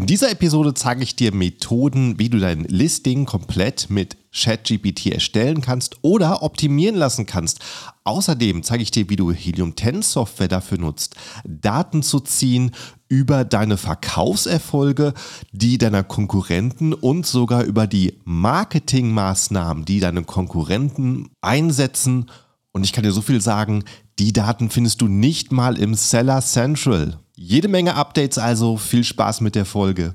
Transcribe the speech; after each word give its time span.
In 0.00 0.06
dieser 0.06 0.30
Episode 0.30 0.72
zeige 0.72 1.02
ich 1.02 1.14
dir 1.14 1.34
Methoden, 1.34 2.18
wie 2.18 2.30
du 2.30 2.38
dein 2.38 2.64
Listing 2.64 3.26
komplett 3.26 3.90
mit 3.90 4.16
ChatGPT 4.34 5.08
erstellen 5.08 5.60
kannst 5.60 5.98
oder 6.00 6.42
optimieren 6.42 6.96
lassen 6.96 7.26
kannst. 7.26 7.58
Außerdem 8.04 8.62
zeige 8.62 8.82
ich 8.82 8.90
dir, 8.90 9.10
wie 9.10 9.16
du 9.16 9.30
Helium 9.30 9.76
10 9.76 10.00
Software 10.00 10.48
dafür 10.48 10.78
nutzt, 10.78 11.16
Daten 11.44 12.02
zu 12.02 12.18
ziehen 12.18 12.70
über 13.08 13.44
deine 13.44 13.76
Verkaufserfolge, 13.76 15.12
die 15.52 15.76
deiner 15.76 16.02
Konkurrenten 16.02 16.94
und 16.94 17.26
sogar 17.26 17.64
über 17.64 17.86
die 17.86 18.14
Marketingmaßnahmen, 18.24 19.84
die 19.84 20.00
deine 20.00 20.24
Konkurrenten 20.24 21.28
einsetzen. 21.42 22.30
Und 22.72 22.84
ich 22.84 22.94
kann 22.94 23.04
dir 23.04 23.12
so 23.12 23.20
viel 23.20 23.42
sagen, 23.42 23.84
die 24.18 24.32
Daten 24.32 24.70
findest 24.70 25.02
du 25.02 25.08
nicht 25.08 25.52
mal 25.52 25.76
im 25.76 25.92
Seller 25.92 26.40
Central. 26.40 27.18
Jede 27.42 27.68
Menge 27.68 27.94
Updates 27.94 28.36
also, 28.36 28.76
viel 28.76 29.02
Spaß 29.02 29.40
mit 29.40 29.54
der 29.54 29.64
Folge. 29.64 30.12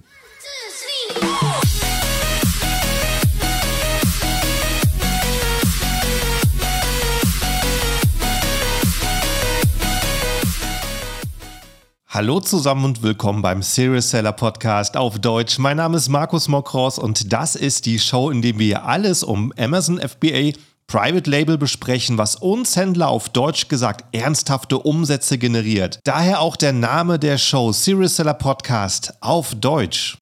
Hallo 12.07 12.41
zusammen 12.41 12.85
und 12.85 13.01
willkommen 13.01 13.41
beim 13.41 13.63
Serious 13.63 14.11
Seller 14.11 14.31
Podcast 14.31 14.95
auf 14.95 15.17
Deutsch. 15.17 15.57
Mein 15.57 15.77
Name 15.77 15.97
ist 15.97 16.09
Markus 16.09 16.47
Mokros 16.47 16.99
und 16.99 17.33
das 17.33 17.55
ist 17.55 17.87
die 17.87 17.97
Show, 17.97 18.29
in 18.29 18.43
der 18.43 18.59
wir 18.59 18.85
alles 18.85 19.23
um 19.23 19.51
Amazon 19.57 19.97
FBA 19.97 20.51
Private 20.87 21.29
Label 21.29 21.57
besprechen, 21.57 22.17
was 22.17 22.35
uns 22.35 22.75
Händler 22.75 23.09
auf 23.09 23.29
Deutsch 23.29 23.67
gesagt 23.67 24.05
ernsthafte 24.15 24.79
Umsätze 24.79 25.37
generiert. 25.37 25.99
Daher 26.03 26.41
auch 26.41 26.55
der 26.55 26.73
Name 26.73 27.17
der 27.17 27.37
Show 27.37 27.71
Serious 27.71 28.17
Seller 28.17 28.35
Podcast 28.35 29.13
auf 29.19 29.55
Deutsch. 29.55 30.17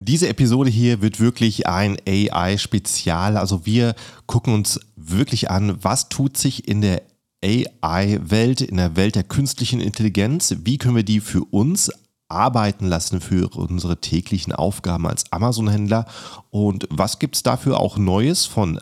Diese 0.00 0.28
Episode 0.28 0.70
hier 0.70 1.02
wird 1.02 1.20
wirklich 1.20 1.66
ein 1.66 1.98
AI-Spezial. 2.08 3.36
Also 3.36 3.66
wir 3.66 3.94
gucken 4.26 4.54
uns 4.54 4.80
wirklich 4.96 5.50
an, 5.50 5.76
was 5.82 6.08
tut 6.08 6.36
sich 6.36 6.66
in 6.66 6.80
der 6.80 7.02
AI-Welt, 7.44 8.62
in 8.62 8.78
der 8.78 8.96
Welt 8.96 9.14
der 9.14 9.24
künstlichen 9.24 9.80
Intelligenz. 9.80 10.56
Wie 10.64 10.78
können 10.78 10.96
wir 10.96 11.04
die 11.04 11.20
für 11.20 11.44
uns 11.44 11.90
arbeiten 12.28 12.86
lassen 12.86 13.20
für 13.20 13.54
unsere 13.54 14.00
täglichen 14.00 14.54
Aufgaben 14.54 15.06
als 15.06 15.30
Amazon-Händler 15.30 16.06
und 16.50 16.88
was 16.90 17.18
gibt 17.18 17.36
es 17.36 17.42
dafür 17.42 17.78
auch 17.78 17.98
Neues 17.98 18.46
von 18.46 18.80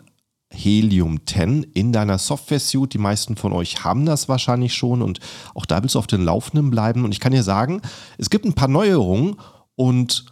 Helium 0.51 1.25
10 1.25 1.63
in 1.73 1.91
deiner 1.91 2.17
Software-Suite. 2.17 2.93
Die 2.93 2.99
meisten 2.99 3.35
von 3.35 3.53
euch 3.53 3.83
haben 3.83 4.05
das 4.05 4.29
wahrscheinlich 4.29 4.73
schon 4.73 5.01
und 5.01 5.19
auch 5.55 5.65
da 5.65 5.81
willst 5.81 5.95
du 5.95 5.99
auf 5.99 6.07
den 6.07 6.23
Laufenden 6.23 6.69
bleiben. 6.69 7.05
Und 7.05 7.11
ich 7.11 7.19
kann 7.19 7.31
dir 7.31 7.43
sagen, 7.43 7.81
es 8.17 8.29
gibt 8.29 8.45
ein 8.45 8.53
paar 8.53 8.67
Neuerungen 8.67 9.35
und 9.75 10.25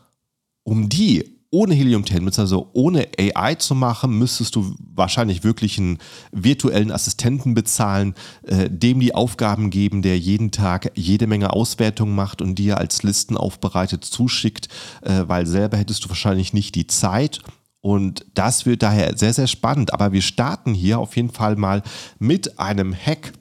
um 0.64 0.90
die 0.90 1.40
ohne 1.52 1.74
Helium 1.74 2.06
10, 2.06 2.30
also 2.38 2.70
ohne 2.74 3.08
AI 3.18 3.56
zu 3.56 3.74
machen, 3.74 4.18
müsstest 4.18 4.56
du 4.56 4.76
wahrscheinlich 4.94 5.44
wirklich 5.44 5.80
einen 5.80 5.98
virtuellen 6.32 6.92
Assistenten 6.92 7.56
bezahlen, 7.56 8.14
äh, 8.44 8.70
dem 8.70 9.00
die 9.00 9.16
Aufgaben 9.16 9.72
geben, 9.72 10.04
der 10.04 10.20
jeden 10.20 10.52
Tag 10.52 10.92
jede 10.94 11.26
Menge 11.26 11.52
Auswertungen 11.52 12.14
macht 12.14 12.44
und 12.44 12.56
dir 12.56 12.78
als 12.78 13.02
Listen 13.02 13.36
aufbereitet 13.36 14.06
zuschickt, 14.06 14.68
äh, 15.02 15.24
weil 15.26 15.48
selber 15.48 15.78
hättest 15.78 16.06
du 16.06 16.10
wahrscheinlich 16.10 16.54
nicht 16.54 16.76
die 16.76 16.86
Zeit 16.86 17.40
und 17.82 18.26
das 18.34 18.66
wird 18.66 18.84
daher 18.84 19.18
sehr, 19.18 19.34
sehr 19.34 19.48
spannend. 19.48 19.94
Aber 19.94 20.12
wir 20.12 20.22
starten 20.22 20.74
hier 20.74 21.00
auf 21.00 21.16
jeden 21.16 21.32
Fall 21.32 21.56
mal 21.56 21.82
mit 22.18 22.60
einem 22.60 22.94
Hack. 22.94 23.34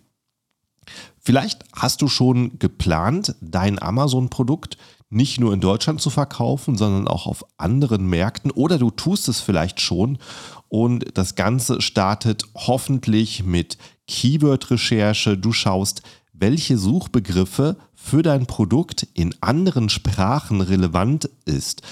Vielleicht 1.19 1.64
hast 1.75 2.00
du 2.03 2.08
schon 2.08 2.59
geplant, 2.59 3.34
dein 3.41 3.81
Amazon-Produkt 3.81 4.78
nicht 5.11 5.41
nur 5.41 5.55
in 5.55 5.61
Deutschland 5.61 6.00
zu 6.00 6.11
verkaufen, 6.11 6.77
sondern 6.77 7.09
auch 7.09 7.27
auf 7.27 7.44
anderen 7.56 8.06
Märkten 8.09 8.50
oder 8.50 8.78
du 8.78 8.91
tust 8.91 9.28
es 9.28 9.41
vielleicht 9.41 9.81
schon 9.81 10.19
und 10.69 11.06
das 11.14 11.34
Ganze 11.34 11.81
startet 11.81 12.44
hoffentlich 12.55 13.42
mit 13.42 13.78
Keyword-Recherche. 14.06 15.38
Du 15.38 15.53
schaust, 15.53 16.03
welche 16.32 16.77
Suchbegriffe 16.77 17.77
für 17.94 18.22
dein 18.22 18.47
Produkt 18.47 19.06
in 19.15 19.34
anderen 19.41 19.88
Sprachen 19.88 20.60
relevant 20.60 21.31
ist, 21.47 21.82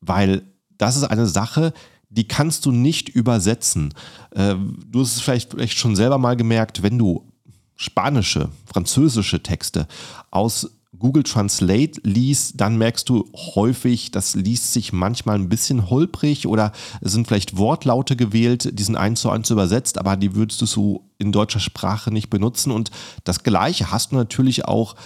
weil 0.00 0.42
das 0.78 0.96
ist 0.96 1.04
eine 1.04 1.26
Sache, 1.26 1.72
die 2.08 2.28
kannst 2.28 2.66
du 2.66 2.72
nicht 2.72 3.08
übersetzen. 3.08 3.94
Äh, 4.30 4.54
du 4.86 5.00
hast 5.00 5.16
es 5.16 5.20
vielleicht, 5.20 5.52
vielleicht 5.52 5.78
schon 5.78 5.96
selber 5.96 6.18
mal 6.18 6.36
gemerkt, 6.36 6.82
wenn 6.82 6.98
du 6.98 7.30
spanische, 7.76 8.48
französische 8.64 9.42
Texte 9.42 9.86
aus 10.30 10.70
Google 10.98 11.24
Translate 11.24 12.00
liest, 12.04 12.60
dann 12.60 12.78
merkst 12.78 13.08
du 13.08 13.30
häufig, 13.34 14.12
das 14.12 14.34
liest 14.34 14.72
sich 14.72 14.94
manchmal 14.94 15.36
ein 15.36 15.48
bisschen 15.50 15.90
holprig 15.90 16.46
oder 16.46 16.72
es 17.02 17.12
sind 17.12 17.26
vielleicht 17.26 17.58
Wortlaute 17.58 18.16
gewählt, 18.16 18.78
die 18.78 18.82
sind 18.82 18.96
eins 18.96 19.20
zu 19.20 19.30
eins 19.30 19.50
übersetzt, 19.50 19.98
aber 19.98 20.16
die 20.16 20.34
würdest 20.34 20.60
du 20.62 20.66
so 20.66 21.04
in 21.18 21.32
deutscher 21.32 21.60
Sprache 21.60 22.10
nicht 22.10 22.30
benutzen. 22.30 22.70
Und 22.70 22.90
das 23.24 23.42
Gleiche 23.42 23.90
hast 23.90 24.12
du 24.12 24.16
natürlich 24.16 24.64
auch 24.64 24.96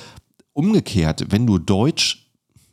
umgekehrt, 0.52 1.26
wenn 1.30 1.46
du 1.46 1.58
Deutsch 1.58 2.29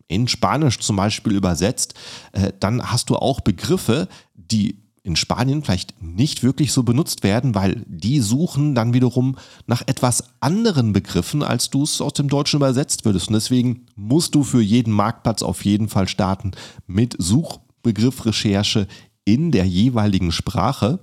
in 0.07 0.27
Spanisch 0.27 0.79
zum 0.79 0.95
Beispiel 0.95 1.33
übersetzt, 1.33 1.93
äh, 2.31 2.51
dann 2.59 2.91
hast 2.91 3.09
du 3.09 3.15
auch 3.15 3.41
Begriffe, 3.41 4.07
die 4.33 4.79
in 5.07 5.15
Spanien 5.15 5.63
vielleicht 5.63 6.01
nicht 6.03 6.43
wirklich 6.43 6.73
so 6.73 6.83
benutzt 6.83 7.23
werden, 7.23 7.55
weil 7.55 7.83
die 7.87 8.19
suchen 8.19 8.75
dann 8.75 8.93
wiederum 8.93 9.37
nach 9.65 9.81
etwas 9.87 10.25
anderen 10.41 10.91
Begriffen, 10.91 11.43
als 11.43 11.69
du 11.69 11.83
es 11.83 12.01
aus 12.01 12.13
dem 12.13 12.27
Deutschen 12.27 12.57
übersetzt 12.57 13.05
würdest. 13.05 13.29
Und 13.29 13.35
deswegen 13.35 13.85
musst 13.95 14.35
du 14.35 14.43
für 14.43 14.61
jeden 14.61 14.91
Marktplatz 14.91 15.43
auf 15.43 15.63
jeden 15.63 15.87
Fall 15.87 16.09
starten 16.09 16.51
mit 16.87 17.15
Suchbegriffrecherche 17.17 18.87
in 19.23 19.51
der 19.51 19.65
jeweiligen 19.65 20.33
Sprache. 20.33 20.99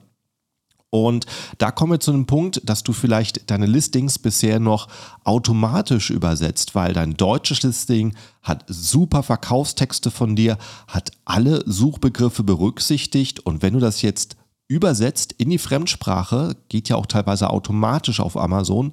Und 0.94 1.26
da 1.58 1.72
kommen 1.72 1.90
wir 1.90 1.98
zu 1.98 2.12
einem 2.12 2.26
Punkt, 2.26 2.60
dass 2.62 2.84
du 2.84 2.92
vielleicht 2.92 3.50
deine 3.50 3.66
Listings 3.66 4.16
bisher 4.16 4.60
noch 4.60 4.86
automatisch 5.24 6.10
übersetzt, 6.10 6.76
weil 6.76 6.92
dein 6.92 7.14
deutsches 7.14 7.64
Listing 7.64 8.14
hat 8.42 8.64
super 8.68 9.24
Verkaufstexte 9.24 10.12
von 10.12 10.36
dir, 10.36 10.56
hat 10.86 11.10
alle 11.24 11.64
Suchbegriffe 11.66 12.44
berücksichtigt 12.44 13.40
und 13.40 13.60
wenn 13.60 13.72
du 13.72 13.80
das 13.80 14.02
jetzt 14.02 14.36
übersetzt 14.68 15.32
in 15.32 15.50
die 15.50 15.58
Fremdsprache, 15.58 16.54
geht 16.68 16.88
ja 16.88 16.94
auch 16.94 17.06
teilweise 17.06 17.50
automatisch 17.50 18.20
auf 18.20 18.36
Amazon, 18.36 18.92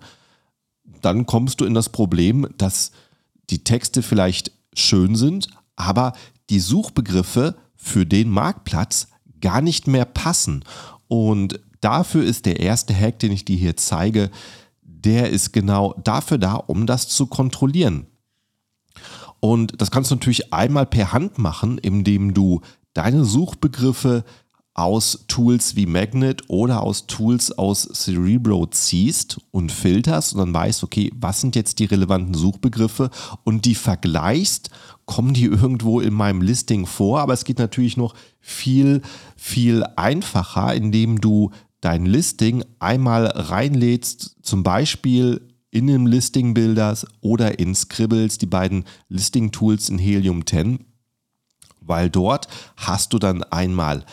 dann 1.04 1.28
kommst 1.28 1.62
du 1.62 1.66
in 1.66 1.76
das 1.76 1.90
Problem, 1.90 2.48
dass 2.58 2.94
die 3.52 3.64
Texte 3.64 4.02
vielleicht 4.02 4.52
schön 4.74 5.14
sind, 5.14 5.50
aber 5.76 6.14
die 6.50 6.62
Suchbegriffe 6.62 7.58
für 7.76 8.08
den 8.08 8.32
Marktplatz 8.32 9.08
gar 9.42 9.62
nicht 9.62 9.88
mehr 9.88 10.06
passen. 10.06 10.64
Und 11.12 11.60
dafür 11.82 12.24
ist 12.24 12.46
der 12.46 12.62
erste 12.62 12.96
Hack, 12.98 13.20
den 13.20 13.34
ich 13.34 13.44
dir 13.44 13.58
hier 13.58 13.76
zeige, 13.76 14.32
der 14.82 15.30
ist 15.30 15.52
genau 15.52 15.94
dafür 16.02 16.38
da, 16.38 16.54
um 16.54 16.86
das 16.86 17.10
zu 17.10 17.26
kontrollieren. 17.26 18.08
Und 19.42 19.82
das 19.82 19.92
kannst 19.92 20.10
du 20.10 20.16
natürlich 20.16 20.54
einmal 20.54 20.86
per 20.86 21.12
Hand 21.12 21.38
machen, 21.38 21.80
indem 21.80 22.34
du 22.34 22.62
deine 22.94 23.26
Suchbegriffe 23.26 24.24
aus 24.74 25.26
Tools 25.28 25.76
wie 25.76 25.86
Magnet 25.86 26.44
oder 26.48 26.82
aus 26.82 27.08
Tools 27.08 27.52
aus 27.58 27.90
Cerebro 27.94 28.68
ziehst 28.68 29.42
und 29.52 29.70
filterst 29.74 30.34
und 30.34 30.40
dann 30.40 30.54
weißt, 30.54 30.82
okay, 30.82 31.12
was 31.14 31.42
sind 31.42 31.58
jetzt 31.58 31.80
die 31.80 31.86
relevanten 31.86 32.36
Suchbegriffe 32.36 33.10
und 33.44 33.66
die 33.66 33.76
vergleichst, 33.76 34.70
kommen 35.06 35.34
die 35.34 35.46
irgendwo 35.46 36.00
in 36.00 36.14
meinem 36.14 36.42
Listing 36.42 36.86
vor, 36.86 37.20
aber 37.20 37.34
es 37.34 37.44
geht 37.44 37.60
natürlich 37.60 37.98
noch 37.98 38.16
viel, 38.40 39.02
viel 39.36 39.84
einfacher, 39.96 40.74
indem 40.74 41.20
du 41.20 41.52
dein 41.82 42.06
Listing 42.06 42.64
einmal 42.80 43.26
reinlädst, 43.26 44.38
zum 44.42 44.64
Beispiel 44.64 45.48
in 45.72 45.88
dem 45.88 46.06
Listing 46.06 46.54
Builders 46.54 47.08
oder 47.22 47.60
in 47.60 47.74
Scribbles, 47.74 48.38
die 48.38 48.46
beiden 48.46 48.86
Listing 49.10 49.52
Tools 49.52 49.90
in 49.90 49.98
Helium 49.98 50.46
10, 50.46 50.86
weil 51.80 52.10
dort 52.10 52.48
hast 52.78 53.14
du 53.14 53.20
dann 53.20 53.44
einmal 53.44 54.06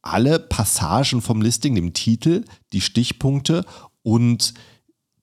alle 0.00 0.38
Passagen 0.40 1.20
vom 1.20 1.42
Listing, 1.42 1.74
dem 1.74 1.92
Titel, 1.92 2.44
die 2.72 2.80
Stichpunkte 2.80 3.64
und 4.02 4.54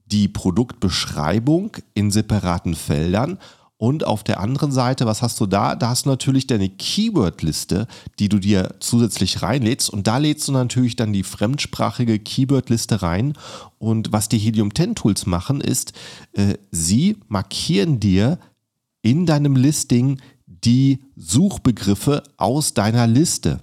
die 0.05 0.27
Produktbeschreibung 0.27 1.77
in 1.93 2.11
separaten 2.11 2.75
Feldern 2.75 3.37
und 3.81 4.05
auf 4.05 4.25
der 4.25 4.41
anderen 4.41 4.73
Seite, 4.73 5.05
was 5.05 5.21
hast 5.21 5.39
du 5.39 5.45
da? 5.45 5.73
Da 5.73 5.87
hast 5.87 6.05
du 6.05 6.09
natürlich 6.09 6.47
deine 6.47 6.67
Keyword-Liste, 6.67 7.87
die 8.19 8.27
du 8.27 8.37
dir 8.37 8.75
zusätzlich 8.81 9.41
reinlädst. 9.41 9.89
Und 9.89 10.05
da 10.05 10.17
lädst 10.17 10.49
du 10.49 10.51
natürlich 10.51 10.97
dann 10.97 11.13
die 11.13 11.23
fremdsprachige 11.23 12.19
Keyword-Liste 12.19 13.01
rein. 13.01 13.35
Und 13.77 14.11
was 14.11 14.27
die 14.27 14.37
Helium 14.37 14.75
10 14.75 14.95
Tools 14.95 15.25
machen, 15.25 15.61
ist, 15.61 15.93
äh, 16.33 16.55
sie 16.71 17.19
markieren 17.29 18.01
dir 18.01 18.37
in 19.01 19.25
deinem 19.25 19.55
Listing 19.55 20.19
die 20.45 20.99
Suchbegriffe 21.15 22.23
aus 22.35 22.73
deiner 22.73 23.07
Liste. 23.07 23.61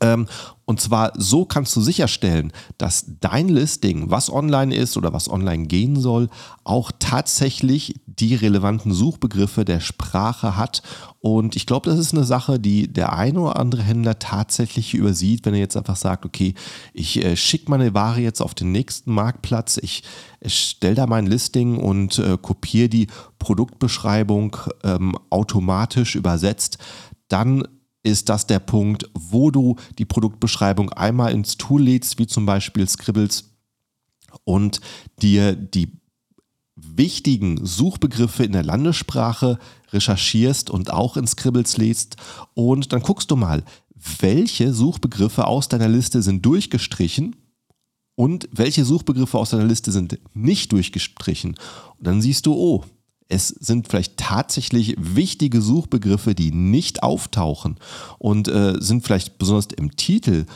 Ähm, 0.00 0.26
und 0.68 0.82
zwar 0.82 1.12
so 1.16 1.46
kannst 1.46 1.74
du 1.76 1.80
sicherstellen, 1.80 2.52
dass 2.76 3.06
dein 3.20 3.48
Listing, 3.48 4.10
was 4.10 4.30
online 4.30 4.74
ist 4.74 4.98
oder 4.98 5.14
was 5.14 5.30
online 5.30 5.66
gehen 5.66 5.98
soll, 5.98 6.28
auch 6.62 6.92
tatsächlich 6.98 7.94
die 8.04 8.34
relevanten 8.34 8.92
Suchbegriffe 8.92 9.64
der 9.64 9.80
Sprache 9.80 10.58
hat. 10.58 10.82
Und 11.20 11.56
ich 11.56 11.64
glaube, 11.64 11.88
das 11.88 11.98
ist 11.98 12.12
eine 12.12 12.24
Sache, 12.24 12.60
die 12.60 12.92
der 12.92 13.14
eine 13.14 13.40
oder 13.40 13.58
andere 13.58 13.82
Händler 13.82 14.18
tatsächlich 14.18 14.92
übersieht, 14.92 15.46
wenn 15.46 15.54
er 15.54 15.60
jetzt 15.60 15.76
einfach 15.78 15.96
sagt, 15.96 16.26
okay, 16.26 16.52
ich 16.92 17.24
äh, 17.24 17.34
schicke 17.34 17.70
meine 17.70 17.94
Ware 17.94 18.20
jetzt 18.20 18.42
auf 18.42 18.54
den 18.54 18.70
nächsten 18.70 19.12
Marktplatz, 19.12 19.78
ich, 19.80 20.02
ich 20.40 20.54
stelle 20.54 20.96
da 20.96 21.06
mein 21.06 21.26
Listing 21.26 21.78
und 21.78 22.18
äh, 22.18 22.36
kopiere 22.36 22.90
die 22.90 23.06
Produktbeschreibung 23.38 24.54
ähm, 24.84 25.16
automatisch 25.30 26.14
übersetzt. 26.14 26.76
Dann 27.28 27.66
ist 28.02 28.28
das 28.28 28.46
der 28.46 28.60
Punkt, 28.60 29.10
wo 29.14 29.50
du 29.50 29.76
die 29.98 30.04
Produktbeschreibung 30.04 30.90
einmal 30.90 31.32
ins 31.32 31.56
Tool 31.56 31.82
lädst, 31.82 32.18
wie 32.18 32.26
zum 32.26 32.46
Beispiel 32.46 32.88
Scribbles, 32.88 33.50
und 34.44 34.80
dir 35.20 35.54
die 35.54 35.98
wichtigen 36.76 37.64
Suchbegriffe 37.64 38.44
in 38.44 38.52
der 38.52 38.62
Landessprache 38.62 39.58
recherchierst 39.92 40.70
und 40.70 40.92
auch 40.92 41.16
in 41.16 41.26
Scribbles 41.26 41.76
lädst. 41.76 42.16
Und 42.54 42.92
dann 42.92 43.02
guckst 43.02 43.30
du 43.30 43.36
mal, 43.36 43.64
welche 44.20 44.72
Suchbegriffe 44.72 45.46
aus 45.46 45.68
deiner 45.68 45.88
Liste 45.88 46.22
sind 46.22 46.44
durchgestrichen 46.44 47.36
und 48.14 48.48
welche 48.52 48.84
Suchbegriffe 48.84 49.38
aus 49.38 49.50
deiner 49.50 49.64
Liste 49.64 49.92
sind 49.92 50.18
nicht 50.34 50.72
durchgestrichen. 50.72 51.56
Und 51.98 52.06
dann 52.06 52.22
siehst 52.22 52.46
du, 52.46 52.54
oh, 52.54 52.84
es 53.28 53.48
sind 53.48 53.88
vielleicht 53.88 54.16
tatsächlich 54.16 54.94
wichtige 54.98 55.60
Suchbegriffe, 55.60 56.34
die 56.34 56.50
nicht 56.50 57.02
auftauchen 57.02 57.76
und 58.18 58.48
äh, 58.48 58.74
sind 58.80 59.04
vielleicht 59.04 59.38
besonders 59.38 59.66
im 59.76 59.96
Titel 59.96 60.46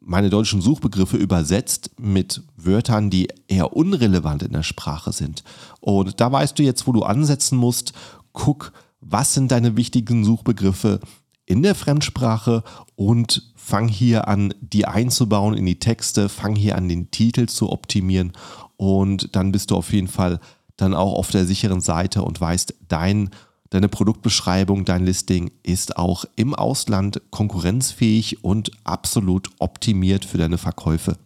meine 0.00 0.30
deutschen 0.30 0.62
Suchbegriffe 0.62 1.18
übersetzt 1.18 1.90
mit 1.98 2.42
Wörtern, 2.56 3.10
die 3.10 3.28
eher 3.46 3.76
unrelevant 3.76 4.42
in 4.42 4.52
der 4.52 4.62
Sprache 4.62 5.12
sind. 5.12 5.44
Und 5.80 6.18
da 6.18 6.32
weißt 6.32 6.58
du 6.58 6.62
jetzt, 6.62 6.86
wo 6.86 6.92
du 6.92 7.02
ansetzen 7.02 7.58
musst. 7.58 7.92
Guck, 8.32 8.72
was 9.00 9.34
sind 9.34 9.50
deine 9.52 9.76
wichtigen 9.76 10.24
Suchbegriffe 10.24 11.00
in 11.44 11.62
der 11.62 11.74
Fremdsprache 11.74 12.64
und 12.96 13.52
fang 13.54 13.86
hier 13.86 14.28
an, 14.28 14.54
die 14.62 14.86
einzubauen 14.86 15.54
in 15.54 15.66
die 15.66 15.78
Texte, 15.78 16.30
fang 16.30 16.56
hier 16.56 16.76
an, 16.76 16.88
den 16.88 17.10
Titel 17.10 17.46
zu 17.46 17.70
optimieren 17.70 18.32
und 18.78 19.34
dann 19.36 19.52
bist 19.52 19.70
du 19.70 19.76
auf 19.76 19.92
jeden 19.92 20.08
Fall 20.08 20.40
dann 20.78 20.94
auch 20.94 21.12
auf 21.12 21.30
der 21.30 21.44
sicheren 21.44 21.82
Seite 21.82 22.22
und 22.22 22.40
weißt, 22.40 22.74
dein, 22.88 23.30
deine 23.68 23.88
Produktbeschreibung, 23.88 24.86
dein 24.86 25.04
Listing 25.04 25.50
ist 25.62 25.98
auch 25.98 26.24
im 26.36 26.54
Ausland 26.54 27.20
konkurrenzfähig 27.30 28.42
und 28.42 28.70
absolut 28.84 29.50
optimiert 29.58 30.24
für 30.24 30.38
deine 30.38 30.56
Verkäufe. 30.56 31.18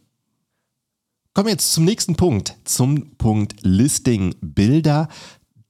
Kommen 1.34 1.46
wir 1.46 1.52
jetzt 1.52 1.72
zum 1.72 1.84
nächsten 1.84 2.16
Punkt, 2.16 2.56
zum 2.64 3.12
Punkt 3.16 3.56
Listing 3.62 4.34
Bilder. 4.40 5.08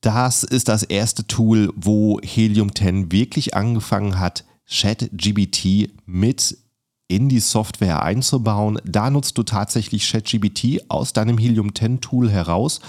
Das 0.00 0.43
ist 0.43 0.69
das 0.69 0.82
erste 0.82 1.26
Tool, 1.26 1.73
wo 1.76 2.19
Helium 2.20 2.75
10 2.75 3.12
wirklich 3.12 3.55
angefangen 3.55 4.19
hat, 4.19 4.44
ChatGBT 4.69 5.90
mit 6.06 6.58
in 7.06 7.29
die 7.29 7.40
Software 7.40 8.02
einzubauen. 8.02 8.81
Da 8.84 9.11
nutzt 9.11 9.37
du 9.37 9.43
tatsächlich 9.43 10.11
ChatGBT 10.11 10.88
aus 10.88 11.12
deinem 11.12 11.38
Helium 11.38 11.75
10 11.75 12.00
Tool 12.00 12.31
heraus. 12.31 12.81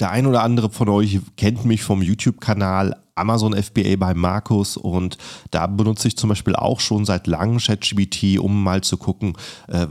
Der 0.00 0.10
ein 0.10 0.26
oder 0.26 0.42
andere 0.42 0.70
von 0.70 0.88
euch 0.88 1.20
kennt 1.36 1.64
mich 1.64 1.82
vom 1.82 2.02
YouTube-Kanal 2.02 2.96
Amazon 3.16 3.52
FBA 3.52 3.96
bei 3.96 4.14
Markus 4.14 4.76
und 4.76 5.18
da 5.50 5.66
benutze 5.66 6.06
ich 6.06 6.16
zum 6.16 6.28
Beispiel 6.28 6.54
auch 6.54 6.78
schon 6.78 7.04
seit 7.04 7.26
langem 7.26 7.58
ChatGBT, 7.58 8.38
um 8.38 8.62
mal 8.62 8.82
zu 8.82 8.96
gucken, 8.96 9.36
äh, 9.66 9.86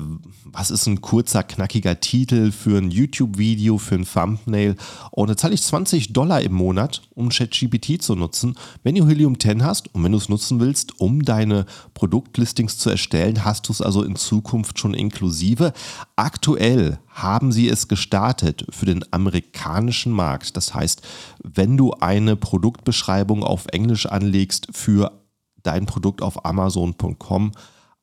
was 0.53 0.71
ist 0.71 0.87
ein 0.87 1.01
kurzer, 1.01 1.43
knackiger 1.43 1.99
Titel 1.99 2.51
für 2.51 2.77
ein 2.77 2.91
YouTube-Video, 2.91 3.77
für 3.77 3.95
ein 3.95 4.05
Thumbnail. 4.05 4.75
Und 5.11 5.29
da 5.29 5.37
zahle 5.37 5.53
ich 5.53 5.61
20 5.61 6.13
Dollar 6.13 6.41
im 6.41 6.53
Monat, 6.53 7.01
um 7.15 7.29
ChatGPT 7.29 8.01
zu 8.01 8.15
nutzen. 8.15 8.55
Wenn 8.83 8.95
du 8.95 9.07
Helium 9.07 9.39
10 9.39 9.63
hast 9.63 9.93
und 9.93 10.03
wenn 10.03 10.11
du 10.11 10.17
es 10.17 10.29
nutzen 10.29 10.59
willst, 10.59 10.99
um 10.99 11.23
deine 11.23 11.65
Produktlistings 11.93 12.77
zu 12.77 12.89
erstellen, 12.89 13.45
hast 13.45 13.67
du 13.67 13.73
es 13.73 13.81
also 13.81 14.03
in 14.03 14.15
Zukunft 14.15 14.79
schon 14.79 14.93
inklusive. 14.93 15.73
Aktuell 16.15 16.99
haben 17.09 17.51
sie 17.51 17.67
es 17.67 17.87
gestartet 17.87 18.65
für 18.69 18.85
den 18.85 19.03
amerikanischen 19.11 20.11
Markt. 20.11 20.55
Das 20.55 20.73
heißt, 20.73 21.01
wenn 21.43 21.77
du 21.77 21.93
eine 21.93 22.35
Produktbeschreibung 22.35 23.43
auf 23.43 23.65
Englisch 23.67 24.05
anlegst 24.05 24.67
für 24.71 25.11
dein 25.63 25.85
Produkt 25.85 26.21
auf 26.21 26.45
amazon.com, 26.45 27.51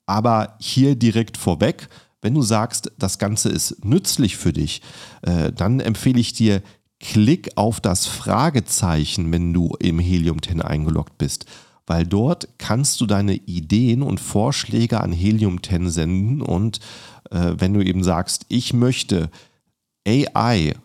aber 0.06 0.56
hier 0.60 0.96
direkt 0.96 1.36
vorweg, 1.36 1.88
wenn 2.24 2.32
du 2.32 2.40
sagst, 2.40 2.90
das 2.98 3.18
Ganze 3.18 3.50
ist 3.50 3.84
nützlich 3.84 4.38
für 4.38 4.54
dich, 4.54 4.80
äh, 5.20 5.52
dann 5.52 5.78
empfehle 5.78 6.18
ich 6.18 6.32
dir, 6.32 6.62
klick 6.98 7.50
auf 7.56 7.82
das 7.82 8.06
Fragezeichen, 8.06 9.30
wenn 9.30 9.52
du 9.52 9.76
im 9.78 9.98
Helium 9.98 10.40
10 10.40 10.62
eingeloggt 10.62 11.18
bist. 11.18 11.44
Weil 11.86 12.06
dort 12.06 12.48
kannst 12.56 13.02
du 13.02 13.06
deine 13.06 13.34
Ideen 13.34 14.00
und 14.00 14.20
Vorschläge 14.20 15.02
an 15.02 15.12
Helium 15.12 15.62
10 15.62 15.90
senden 15.90 16.40
und 16.40 16.80
äh, 17.30 17.56
wenn 17.58 17.74
du 17.74 17.84
eben 17.84 18.02
sagst, 18.02 18.46
ich 18.48 18.72
möchte 18.72 19.30
AI 20.08 20.76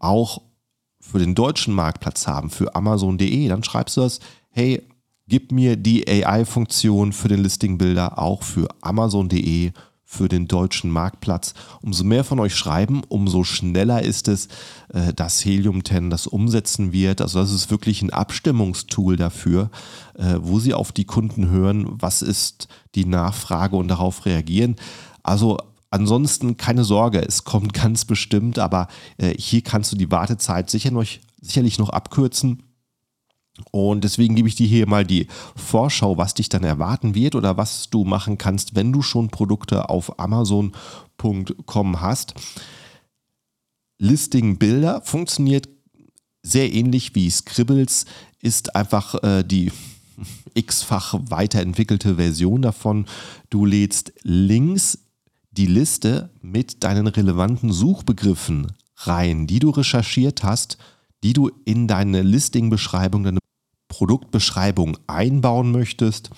auch 0.00 0.42
für 1.00 1.20
den 1.20 1.36
deutschen 1.36 1.72
Marktplatz 1.72 2.26
haben, 2.26 2.50
für 2.50 2.74
Amazon.de, 2.74 3.46
dann 3.46 3.62
schreibst 3.62 3.96
du 3.96 4.00
das, 4.00 4.18
hey, 4.50 4.82
gib 5.28 5.52
mir 5.52 5.76
die 5.76 6.04
AI-Funktion 6.08 7.12
für 7.12 7.28
den 7.28 7.44
Listing-Bilder 7.44 8.18
auch 8.18 8.42
für 8.42 8.66
Amazon.de 8.80 9.70
für 10.14 10.28
den 10.28 10.48
deutschen 10.48 10.90
Marktplatz. 10.90 11.54
Umso 11.82 12.04
mehr 12.04 12.24
von 12.24 12.40
euch 12.40 12.54
schreiben, 12.54 13.02
umso 13.08 13.44
schneller 13.44 14.02
ist 14.02 14.28
es, 14.28 14.48
äh, 14.92 15.12
dass 15.12 15.44
Helium 15.44 15.84
10 15.84 16.10
das 16.10 16.26
umsetzen 16.26 16.92
wird. 16.92 17.20
Also 17.20 17.40
das 17.40 17.52
ist 17.52 17.70
wirklich 17.70 18.02
ein 18.02 18.10
Abstimmungstool 18.10 19.16
dafür, 19.16 19.70
äh, 20.14 20.36
wo 20.38 20.58
sie 20.58 20.74
auf 20.74 20.92
die 20.92 21.04
Kunden 21.04 21.50
hören, 21.50 21.86
was 21.88 22.22
ist 22.22 22.68
die 22.94 23.04
Nachfrage 23.04 23.76
und 23.76 23.88
darauf 23.88 24.24
reagieren. 24.26 24.76
Also 25.22 25.58
ansonsten 25.90 26.56
keine 26.56 26.84
Sorge, 26.84 27.20
es 27.20 27.44
kommt 27.44 27.72
ganz 27.74 28.04
bestimmt, 28.04 28.58
aber 28.58 28.88
äh, 29.18 29.34
hier 29.38 29.62
kannst 29.62 29.92
du 29.92 29.96
die 29.96 30.10
Wartezeit 30.10 30.70
sicher 30.70 30.90
noch, 30.90 31.04
sicherlich 31.40 31.78
noch 31.78 31.90
abkürzen. 31.90 32.62
Und 33.70 34.02
deswegen 34.02 34.34
gebe 34.34 34.48
ich 34.48 34.56
dir 34.56 34.66
hier 34.66 34.88
mal 34.88 35.04
die 35.04 35.28
Vorschau, 35.54 36.16
was 36.18 36.34
dich 36.34 36.48
dann 36.48 36.64
erwarten 36.64 37.14
wird 37.14 37.34
oder 37.34 37.56
was 37.56 37.88
du 37.88 38.04
machen 38.04 38.36
kannst, 38.36 38.74
wenn 38.74 38.92
du 38.92 39.00
schon 39.00 39.28
Produkte 39.28 39.88
auf 39.88 40.18
Amazon.com 40.18 42.00
hast. 42.00 42.34
Listing 43.98 44.58
Bilder 44.58 45.02
funktioniert 45.02 45.68
sehr 46.42 46.72
ähnlich 46.72 47.14
wie 47.14 47.30
Scribbles, 47.30 48.06
ist 48.40 48.74
einfach 48.74 49.22
äh, 49.22 49.44
die 49.44 49.70
x-fach 50.54 51.14
weiterentwickelte 51.28 52.16
Version 52.16 52.60
davon. 52.60 53.06
Du 53.50 53.64
lädst 53.64 54.12
links 54.22 54.98
die 55.52 55.66
Liste 55.66 56.30
mit 56.42 56.82
deinen 56.82 57.06
relevanten 57.06 57.72
Suchbegriffen 57.72 58.72
rein, 58.96 59.46
die 59.46 59.60
du 59.60 59.70
recherchiert 59.70 60.42
hast, 60.42 60.78
die 61.22 61.32
du 61.32 61.50
in 61.64 61.88
deine 61.88 62.22
Listing-Beschreibung, 62.22 63.22
deine 63.24 63.38
Produktbeschreibung 63.94 64.98
einbauen 65.06 65.70
möchtest. 65.70 66.30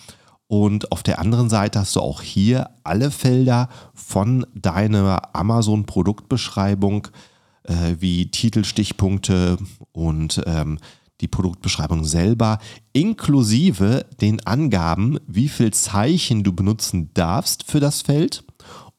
Und 0.47 0.93
auf 0.93 1.03
der 1.03 1.19
anderen 1.19 1.49
Seite 1.49 1.81
hast 1.81 1.97
du 1.97 2.01
auch 2.01 2.21
hier 2.21 2.69
alle 2.85 3.11
Felder 3.11 3.71
von 3.95 4.45
deiner 4.55 5.35
Amazon-Produktbeschreibung 5.35 7.09
äh, 7.65 7.97
wie 7.99 8.31
Titel, 8.31 8.63
Stichpunkte 8.63 9.57
und 9.93 10.43
ähm, 10.45 10.79
die 11.23 11.29
Produktbeschreibung 11.29 12.05
selber, 12.05 12.59
inklusive 12.93 14.05
den 14.21 14.47
Angaben, 14.47 15.19
wie 15.27 15.49
viel 15.49 15.73
Zeichen 15.73 16.45
du 16.45 16.53
benutzen 16.53 17.09
darfst 17.15 17.65
für 17.65 17.81
das 17.81 18.03
Feld 18.03 18.45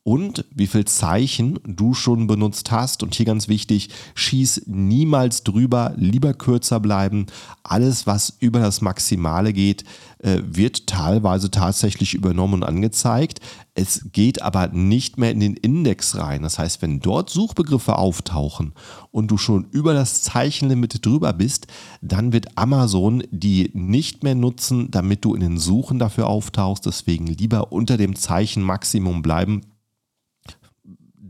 und 0.07 0.45
wie 0.55 0.67
viel 0.67 0.85
Zeichen 0.85 1.59
du 1.65 1.93
schon 1.93 2.27
benutzt 2.27 2.71
hast. 2.71 3.03
Und 3.03 3.13
hier 3.13 3.25
ganz 3.25 3.49
wichtig, 3.49 3.89
schieß 4.15 4.61
niemals 4.65 5.43
drüber, 5.43 5.95
lieber 5.97 6.33
kürzer 6.33 6.79
bleiben. 6.79 7.25
Alles, 7.61 8.07
was 8.07 8.37
über 8.39 8.61
das 8.61 8.79
Maximale 8.79 9.51
geht, 9.51 9.83
äh, 10.19 10.39
wird 10.45 10.87
teilweise 10.87 11.51
tatsächlich 11.51 12.13
übernommen 12.13 12.53
und 12.53 12.63
angezeigt. 12.63 13.41
Es 13.75 14.05
geht 14.13 14.41
aber 14.41 14.69
nicht 14.69 15.17
mehr 15.17 15.31
in 15.31 15.41
den 15.41 15.57
Index 15.57 16.15
rein. 16.15 16.41
Das 16.41 16.57
heißt, 16.57 16.81
wenn 16.81 17.01
dort 17.01 17.29
Suchbegriffe 17.29 17.97
auftauchen 17.97 18.71
und 19.11 19.29
du 19.29 19.37
schon 19.37 19.65
über 19.71 19.93
das 19.93 20.21
Zeichenlimit 20.21 21.05
drüber 21.05 21.33
bist, 21.33 21.67
dann 22.01 22.31
wird 22.31 22.57
Amazon 22.57 23.23
die 23.29 23.71
nicht 23.73 24.23
mehr 24.23 24.35
nutzen, 24.35 24.89
damit 24.89 25.25
du 25.25 25.35
in 25.35 25.41
den 25.41 25.57
Suchen 25.57 25.99
dafür 25.99 26.27
auftauchst. 26.27 26.85
Deswegen 26.85 27.27
lieber 27.27 27.73
unter 27.73 27.97
dem 27.97 28.15
Zeichenmaximum 28.15 29.21
bleiben 29.21 29.63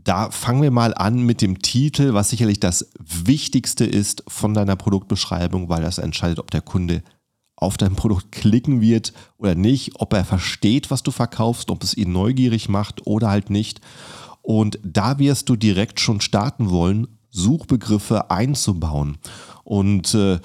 da 0.08 0.30
fangen 0.30 0.62
wir 0.62 0.70
mal 0.70 0.94
an 0.94 1.20
mit 1.20 1.42
dem 1.42 1.60
Titel, 1.60 2.14
was 2.14 2.30
sicherlich 2.30 2.58
das 2.58 2.90
Wichtigste 2.98 3.84
ist 3.84 4.24
von 4.26 4.54
deiner 4.54 4.74
Produktbeschreibung, 4.74 5.68
weil 5.68 5.82
das 5.82 5.98
entscheidet, 5.98 6.38
ob 6.38 6.50
der 6.50 6.62
Kunde 6.62 7.02
auf 7.56 7.76
dein 7.76 7.94
Produkt 7.94 8.32
klicken 8.32 8.80
wird 8.80 9.12
oder 9.36 9.54
nicht, 9.54 10.00
ob 10.00 10.14
er 10.14 10.24
versteht, 10.24 10.90
was 10.90 11.02
du 11.02 11.10
verkaufst, 11.10 11.70
ob 11.70 11.82
es 11.82 11.94
ihn 11.94 12.10
neugierig 12.10 12.70
macht 12.70 13.06
oder 13.06 13.28
halt 13.28 13.50
nicht. 13.50 13.82
Und 14.40 14.78
da 14.82 15.18
wirst 15.18 15.50
du 15.50 15.56
direkt 15.56 16.00
schon 16.00 16.22
starten 16.22 16.70
wollen, 16.70 17.08
Suchbegriffe 17.28 18.30
einzubauen. 18.30 19.18
Und 19.62 20.14
äh, 20.14 20.38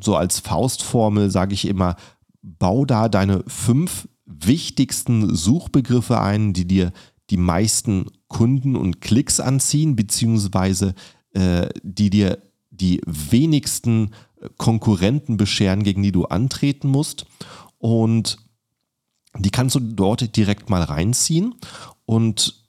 so 0.00 0.16
als 0.16 0.40
Faustformel 0.40 1.30
sage 1.30 1.54
ich 1.54 1.68
immer, 1.68 1.94
bau 2.42 2.84
da 2.86 3.08
deine 3.08 3.44
fünf 3.46 4.08
wichtigsten 4.26 5.32
Suchbegriffe 5.32 6.20
ein, 6.20 6.52
die 6.52 6.66
dir 6.66 6.92
die 7.30 7.36
meisten 7.36 8.06
Kunden 8.28 8.76
und 8.76 9.00
Klicks 9.00 9.40
anziehen, 9.40 9.96
beziehungsweise 9.96 10.94
äh, 11.34 11.68
die 11.82 12.10
dir 12.10 12.38
die 12.70 13.00
wenigsten 13.06 14.10
Konkurrenten 14.56 15.36
bescheren, 15.36 15.82
gegen 15.82 16.02
die 16.02 16.12
du 16.12 16.24
antreten 16.24 16.88
musst. 16.88 17.26
Und 17.78 18.38
die 19.38 19.50
kannst 19.50 19.74
du 19.76 19.80
dort 19.80 20.36
direkt 20.36 20.68
mal 20.68 20.82
reinziehen 20.82 21.54
und 22.04 22.62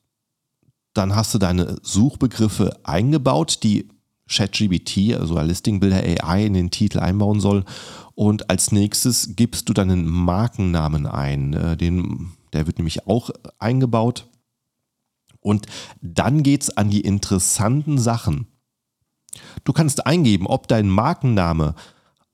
dann 0.93 1.15
hast 1.15 1.33
du 1.33 1.39
deine 1.39 1.77
Suchbegriffe 1.81 2.79
eingebaut, 2.83 3.59
die 3.63 3.89
ChatGBT, 4.29 5.15
also 5.19 5.37
ein 5.37 5.47
Listing 5.47 5.79
Builder 5.79 6.03
AI, 6.03 6.45
in 6.45 6.53
den 6.53 6.71
Titel 6.71 6.99
einbauen 6.99 7.39
soll. 7.39 7.65
Und 8.15 8.49
als 8.49 8.71
nächstes 8.71 9.35
gibst 9.35 9.67
du 9.67 9.73
deinen 9.73 10.05
Markennamen 10.05 11.07
ein. 11.07 11.53
Äh, 11.53 11.77
den, 11.77 12.31
der 12.53 12.67
wird 12.67 12.77
nämlich 12.77 13.07
auch 13.07 13.31
eingebaut. 13.59 14.27
Und 15.43 15.67
dann 16.01 16.41
geht 16.43 16.63
es 16.63 16.77
an 16.77 16.89
die 16.89 17.01
interessanten 17.01 17.97
Sachen. 17.97 18.47
Du 19.63 19.73
kannst 19.73 20.05
eingeben, 20.05 20.47
ob 20.47 20.67
dein 20.67 20.89
Markenname 20.89 21.75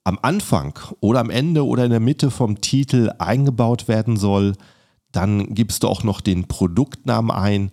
am 0.03 0.19
Anfang 0.21 0.77
oder 1.01 1.19
am 1.19 1.29
Ende 1.29 1.65
oder 1.65 1.85
in 1.85 1.91
der 1.91 1.99
Mitte 1.99 2.31
vom 2.31 2.61
Titel 2.61 3.11
eingebaut 3.19 3.87
werden 3.87 4.17
soll. 4.17 4.55
Dann 5.11 5.53
gibst 5.53 5.83
du 5.83 5.87
auch 5.87 6.03
noch 6.03 6.21
den 6.21 6.47
Produktnamen 6.47 7.31
ein. 7.31 7.71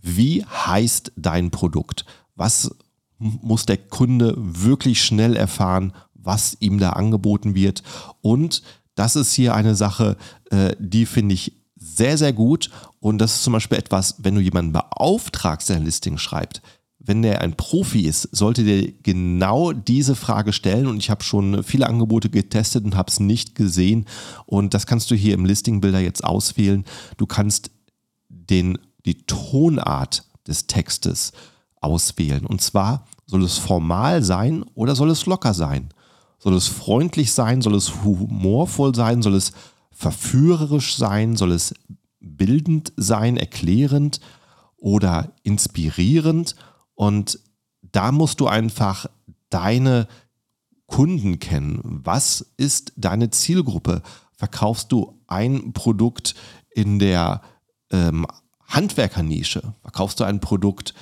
Wie 0.00 0.44
heißt 0.44 1.12
dein 1.16 1.50
Produkt? 1.50 2.04
Was 2.34 2.74
muss 3.18 3.66
der 3.66 3.78
Kunde 3.78 4.34
wirklich 4.36 5.02
schnell 5.02 5.36
erfahren, 5.36 5.92
was 6.14 6.56
ihm 6.60 6.78
da 6.78 6.90
angeboten 6.90 7.54
wird? 7.54 7.82
Und 8.20 8.62
das 8.94 9.16
ist 9.16 9.32
hier 9.32 9.54
eine 9.54 9.74
Sache, 9.74 10.16
äh, 10.50 10.74
die 10.78 11.06
finde 11.06 11.34
ich 11.34 11.52
sehr, 11.96 12.18
sehr 12.18 12.32
gut. 12.32 12.70
Und 13.00 13.18
das 13.18 13.36
ist 13.36 13.44
zum 13.44 13.52
Beispiel 13.52 13.78
etwas, 13.78 14.16
wenn 14.18 14.34
du 14.34 14.40
jemanden 14.40 14.72
beauftragst, 14.72 15.68
der 15.68 15.76
ein 15.76 15.84
Listing 15.84 16.18
schreibt, 16.18 16.62
wenn 16.98 17.22
der 17.22 17.40
ein 17.40 17.56
Profi 17.56 18.00
ist, 18.00 18.28
sollte 18.32 18.64
der 18.64 18.90
genau 19.02 19.72
diese 19.72 20.16
Frage 20.16 20.52
stellen. 20.52 20.86
Und 20.86 20.98
ich 20.98 21.08
habe 21.08 21.22
schon 21.22 21.62
viele 21.62 21.86
Angebote 21.86 22.30
getestet 22.30 22.84
und 22.84 22.96
habe 22.96 23.10
es 23.10 23.20
nicht 23.20 23.54
gesehen. 23.54 24.06
Und 24.44 24.74
das 24.74 24.86
kannst 24.86 25.10
du 25.10 25.14
hier 25.14 25.34
im 25.34 25.44
Listing 25.44 25.80
Builder 25.80 26.00
jetzt 26.00 26.24
auswählen. 26.24 26.84
Du 27.16 27.26
kannst 27.26 27.70
den, 28.28 28.78
die 29.04 29.22
Tonart 29.26 30.24
des 30.48 30.66
Textes 30.66 31.32
auswählen. 31.80 32.44
Und 32.44 32.60
zwar 32.60 33.06
soll 33.26 33.44
es 33.44 33.58
formal 33.58 34.22
sein 34.22 34.64
oder 34.74 34.96
soll 34.96 35.10
es 35.10 35.26
locker 35.26 35.54
sein? 35.54 35.90
Soll 36.38 36.54
es 36.54 36.68
freundlich 36.68 37.32
sein? 37.32 37.62
Soll 37.62 37.74
es 37.74 38.04
humorvoll 38.04 38.94
sein? 38.94 39.22
Soll 39.22 39.34
es 39.34 39.52
verführerisch 39.96 40.96
sein? 40.96 41.36
Soll 41.36 41.52
es 41.52 41.74
bildend 42.20 42.92
sein, 42.96 43.36
erklärend 43.36 44.20
oder 44.76 45.32
inspirierend? 45.42 46.54
Und 46.94 47.40
da 47.80 48.12
musst 48.12 48.40
du 48.40 48.46
einfach 48.46 49.06
deine 49.48 50.06
Kunden 50.86 51.38
kennen. 51.38 51.80
Was 51.82 52.52
ist 52.56 52.92
deine 52.96 53.30
Zielgruppe? 53.30 54.02
Verkaufst 54.36 54.92
du 54.92 55.18
ein 55.26 55.72
Produkt 55.72 56.34
in 56.70 56.98
der 56.98 57.40
ähm, 57.90 58.26
Handwerkernische? 58.66 59.74
Verkaufst 59.80 60.20
du 60.20 60.24
ein 60.24 60.40
Produkt 60.40 60.94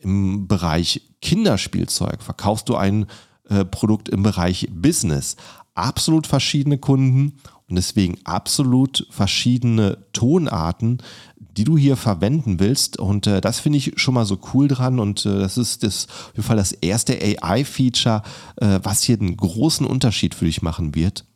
im 0.00 0.46
Bereich 0.46 1.02
Kinderspielzeug? 1.22 2.22
Verkaufst 2.22 2.68
du 2.68 2.76
ein 2.76 3.06
äh, 3.48 3.64
Produkt 3.64 4.08
im 4.10 4.22
Bereich 4.22 4.68
Business? 4.70 5.36
Absolut 5.74 6.26
verschiedene 6.26 6.78
Kunden 6.78 7.38
und 7.68 7.76
deswegen 7.76 8.18
absolut 8.24 9.06
verschiedene 9.10 9.98
Tonarten, 10.12 11.02
die 11.38 11.64
du 11.64 11.76
hier 11.76 11.96
verwenden 11.96 12.60
willst. 12.60 12.98
Und 12.98 13.26
äh, 13.26 13.40
das 13.40 13.60
finde 13.60 13.78
ich 13.78 13.92
schon 13.96 14.14
mal 14.14 14.24
so 14.24 14.38
cool 14.54 14.68
dran. 14.68 14.98
Und 14.98 15.26
äh, 15.26 15.38
das 15.38 15.58
ist 15.58 15.82
das, 15.82 16.06
auf 16.06 16.32
jeden 16.34 16.46
Fall 16.46 16.56
das 16.56 16.72
erste 16.72 17.14
AI-Feature, 17.14 18.22
äh, 18.56 18.80
was 18.82 19.02
hier 19.02 19.20
einen 19.20 19.36
großen 19.36 19.84
Unterschied 19.86 20.34
für 20.34 20.46
dich 20.46 20.62
machen 20.62 20.94
wird. 20.94 21.26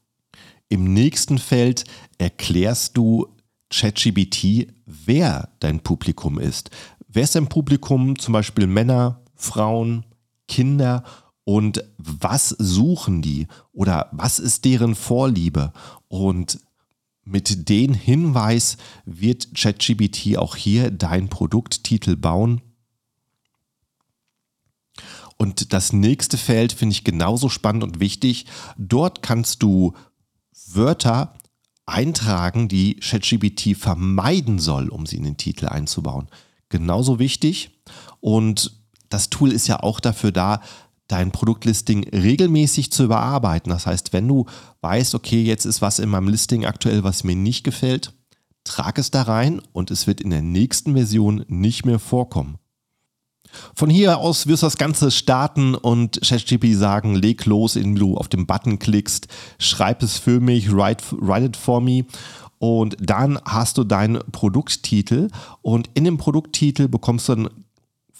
Im 0.68 0.94
nächsten 0.94 1.38
Feld 1.38 1.84
erklärst 2.16 2.96
du 2.96 3.26
ChatGBT, 3.68 4.68
wer 4.86 5.50
dein 5.60 5.80
Publikum 5.80 6.38
ist. 6.38 6.70
Wer 7.08 7.24
ist 7.24 7.34
dein 7.34 7.48
Publikum? 7.48 8.18
Zum 8.18 8.32
Beispiel 8.32 8.66
Männer, 8.66 9.20
Frauen, 9.34 10.06
Kinder 10.48 11.04
und 11.44 11.84
was 11.98 12.50
suchen 12.50 13.22
die 13.22 13.48
oder 13.72 14.08
was 14.12 14.38
ist 14.38 14.64
deren 14.64 14.94
Vorliebe 14.94 15.72
und 16.08 16.60
mit 17.24 17.68
dem 17.68 17.94
Hinweis 17.94 18.76
wird 19.04 19.54
ChatGBT 19.54 20.38
auch 20.38 20.56
hier 20.56 20.90
dein 20.90 21.28
Produkttitel 21.28 22.16
bauen. 22.16 22.60
Und 25.36 25.72
das 25.72 25.92
nächste 25.92 26.36
Feld 26.36 26.72
finde 26.72 26.94
ich 26.94 27.04
genauso 27.04 27.48
spannend 27.48 27.84
und 27.84 28.00
wichtig. 28.00 28.46
Dort 28.76 29.22
kannst 29.22 29.62
du 29.62 29.94
Wörter 30.66 31.34
eintragen, 31.86 32.68
die 32.68 32.96
ChatGBT 32.96 33.76
vermeiden 33.76 34.58
soll, 34.58 34.88
um 34.88 35.06
sie 35.06 35.16
in 35.16 35.24
den 35.24 35.36
Titel 35.36 35.66
einzubauen. 35.66 36.28
Genauso 36.68 37.18
wichtig. 37.18 37.70
Und 38.20 38.80
das 39.08 39.30
Tool 39.30 39.52
ist 39.52 39.66
ja 39.66 39.80
auch 39.80 40.00
dafür 40.00 40.32
da, 40.32 40.60
dein 41.12 41.30
Produktlisting 41.30 42.08
regelmäßig 42.08 42.90
zu 42.90 43.04
überarbeiten. 43.04 43.70
Das 43.70 43.86
heißt, 43.86 44.12
wenn 44.12 44.26
du 44.26 44.46
weißt, 44.80 45.14
okay, 45.14 45.42
jetzt 45.42 45.66
ist 45.66 45.82
was 45.82 45.98
in 45.98 46.08
meinem 46.08 46.28
Listing 46.28 46.64
aktuell, 46.64 47.04
was 47.04 47.22
mir 47.22 47.36
nicht 47.36 47.64
gefällt, 47.64 48.14
trag 48.64 48.98
es 48.98 49.10
da 49.10 49.22
rein 49.22 49.60
und 49.72 49.90
es 49.90 50.06
wird 50.06 50.20
in 50.20 50.30
der 50.30 50.42
nächsten 50.42 50.94
Version 50.94 51.44
nicht 51.48 51.84
mehr 51.84 51.98
vorkommen. 51.98 52.56
Von 53.74 53.90
hier 53.90 54.18
aus 54.18 54.46
wirst 54.46 54.62
du 54.62 54.66
das 54.66 54.78
Ganze 54.78 55.10
starten 55.10 55.74
und 55.74 56.20
ChatGPT 56.22 56.74
sagen, 56.74 57.14
leg 57.14 57.44
los, 57.44 57.76
indem 57.76 57.96
du 57.96 58.16
auf 58.16 58.28
den 58.28 58.46
Button 58.46 58.78
klickst, 58.78 59.28
schreib 59.58 60.02
es 60.02 60.16
für 60.16 60.40
mich, 60.40 60.72
write, 60.72 61.04
write 61.20 61.46
it 61.46 61.56
for 61.58 61.82
me 61.82 62.06
und 62.58 62.96
dann 62.98 63.38
hast 63.44 63.76
du 63.76 63.84
deinen 63.84 64.20
Produkttitel 64.30 65.28
und 65.60 65.90
in 65.92 66.04
dem 66.04 66.16
Produkttitel 66.16 66.88
bekommst 66.88 67.28
du 67.28 67.34
dann 67.34 67.50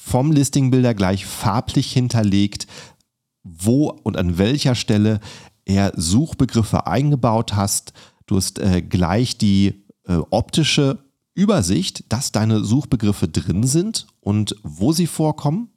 vom 0.04 0.32
Listing 0.32 0.70
Builder 0.70 0.94
gleich 0.94 1.24
farblich 1.24 1.92
hinterlegt, 1.92 2.66
wo 3.44 3.88
und 4.02 4.16
an 4.16 4.36
welcher 4.36 4.74
Stelle 4.74 5.20
er 5.64 5.92
Suchbegriffe 5.96 6.86
eingebaut 6.86 7.54
hast. 7.54 7.92
Du 8.26 8.36
hast 8.36 8.58
äh, 8.58 8.82
gleich 8.82 9.38
die 9.38 9.84
äh, 10.06 10.16
optische 10.30 10.98
Übersicht, 11.34 12.04
dass 12.12 12.32
deine 12.32 12.64
Suchbegriffe 12.64 13.28
drin 13.28 13.62
sind 13.64 14.08
und 14.20 14.56
wo 14.64 14.92
sie 14.92 15.06
vorkommen. 15.06 15.70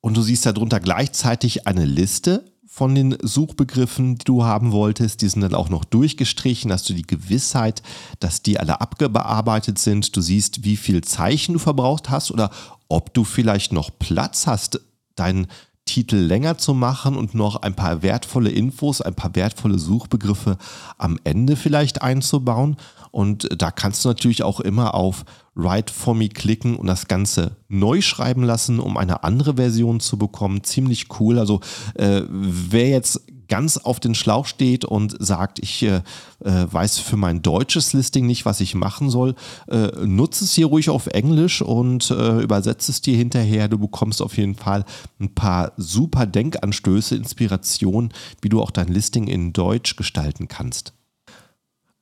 Und 0.00 0.16
du 0.16 0.22
siehst 0.22 0.46
darunter 0.46 0.80
gleichzeitig 0.80 1.66
eine 1.66 1.84
Liste 1.84 2.50
von 2.74 2.92
den 2.92 3.16
Suchbegriffen, 3.22 4.16
die 4.16 4.24
du 4.24 4.42
haben 4.42 4.72
wolltest. 4.72 5.22
Die 5.22 5.28
sind 5.28 5.42
dann 5.42 5.54
auch 5.54 5.68
noch 5.68 5.84
durchgestrichen. 5.84 6.72
Hast 6.72 6.88
du 6.88 6.92
die 6.92 7.06
Gewissheit, 7.06 7.84
dass 8.18 8.42
die 8.42 8.58
alle 8.58 8.80
abgearbeitet 8.80 9.78
sind. 9.78 10.16
Du 10.16 10.20
siehst, 10.20 10.64
wie 10.64 10.76
viel 10.76 11.04
Zeichen 11.04 11.52
du 11.52 11.60
verbraucht 11.60 12.10
hast 12.10 12.32
oder 12.32 12.50
ob 12.88 13.14
du 13.14 13.22
vielleicht 13.22 13.72
noch 13.72 13.90
Platz 13.96 14.48
hast, 14.48 14.80
deinen 15.14 15.46
Titel 15.84 16.16
länger 16.16 16.58
zu 16.58 16.74
machen 16.74 17.16
und 17.16 17.32
noch 17.36 17.62
ein 17.62 17.76
paar 17.76 18.02
wertvolle 18.02 18.50
Infos, 18.50 19.00
ein 19.00 19.14
paar 19.14 19.36
wertvolle 19.36 19.78
Suchbegriffe 19.78 20.58
am 20.98 21.20
Ende 21.22 21.54
vielleicht 21.54 22.02
einzubauen. 22.02 22.76
Und 23.12 23.48
da 23.56 23.70
kannst 23.70 24.04
du 24.04 24.08
natürlich 24.08 24.42
auch 24.42 24.58
immer 24.58 24.94
auf 24.94 25.24
Write 25.54 25.92
for 25.92 26.14
Me 26.14 26.28
klicken 26.28 26.76
und 26.76 26.86
das 26.86 27.08
Ganze 27.08 27.56
neu 27.68 28.00
schreiben 28.00 28.42
lassen, 28.42 28.80
um 28.80 28.96
eine 28.96 29.24
andere 29.24 29.54
Version 29.54 30.00
zu 30.00 30.18
bekommen. 30.18 30.64
Ziemlich 30.64 31.06
cool. 31.20 31.38
Also 31.38 31.60
äh, 31.94 32.22
wer 32.28 32.88
jetzt 32.88 33.20
ganz 33.48 33.76
auf 33.76 34.00
den 34.00 34.14
Schlauch 34.14 34.46
steht 34.46 34.84
und 34.84 35.16
sagt, 35.18 35.58
ich 35.58 35.82
äh, 35.82 36.02
äh, 36.40 36.66
weiß 36.70 36.98
für 36.98 37.16
mein 37.16 37.42
deutsches 37.42 37.92
Listing 37.92 38.26
nicht, 38.26 38.46
was 38.46 38.60
ich 38.60 38.74
machen 38.74 39.10
soll, 39.10 39.34
äh, 39.68 39.88
nutze 40.04 40.44
es 40.44 40.54
hier 40.54 40.66
ruhig 40.66 40.90
auf 40.90 41.06
Englisch 41.08 41.62
und 41.62 42.10
äh, 42.10 42.40
übersetze 42.40 42.90
es 42.90 43.00
dir 43.00 43.16
hinterher. 43.16 43.68
Du 43.68 43.78
bekommst 43.78 44.22
auf 44.22 44.36
jeden 44.36 44.54
Fall 44.54 44.84
ein 45.20 45.34
paar 45.34 45.72
super 45.76 46.26
Denkanstöße, 46.26 47.16
Inspiration, 47.16 48.12
wie 48.40 48.48
du 48.48 48.60
auch 48.60 48.70
dein 48.70 48.88
Listing 48.88 49.26
in 49.26 49.52
Deutsch 49.52 49.96
gestalten 49.96 50.48
kannst. 50.48 50.93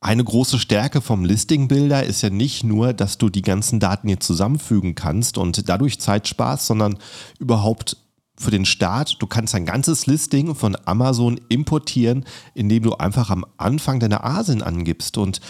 Eine 0.03 0.25
große 0.25 0.59
Stärke 0.59 1.01
vom 1.01 1.25
Listing 1.25 1.69
Builder 1.69 2.03
ist 2.03 2.23
ja 2.23 2.31
nicht 2.31 2.65
nur, 2.65 2.93
dass 2.93 3.19
du 3.19 3.29
die 3.29 3.41
ganzen 3.41 3.79
Daten 3.79 4.09
hier 4.09 4.19
zusammenfügen 4.19 4.97
kannst 4.97 5.39
und 5.39 5.69
dadurch 5.69 6.01
Zeit 6.01 6.27
sparst, 6.27 6.67
sondern 6.67 6.99
überhaupt 7.39 7.97
für 8.37 8.51
den 8.51 8.65
Start, 8.65 9.23
du 9.23 9.29
kannst 9.29 9.55
ein 9.55 9.65
ganzes 9.65 10.07
Listing 10.07 10.57
von 10.57 10.77
Amazon 10.87 11.41
importieren, 11.49 12.25
indem 12.53 12.83
du 12.83 12.95
einfach 12.95 13.31
am 13.31 13.47
Anfang 13.59 14.01
deine 14.01 14.25
ASIN 14.25 14.61
angibst 14.61 15.19
und 15.19 15.41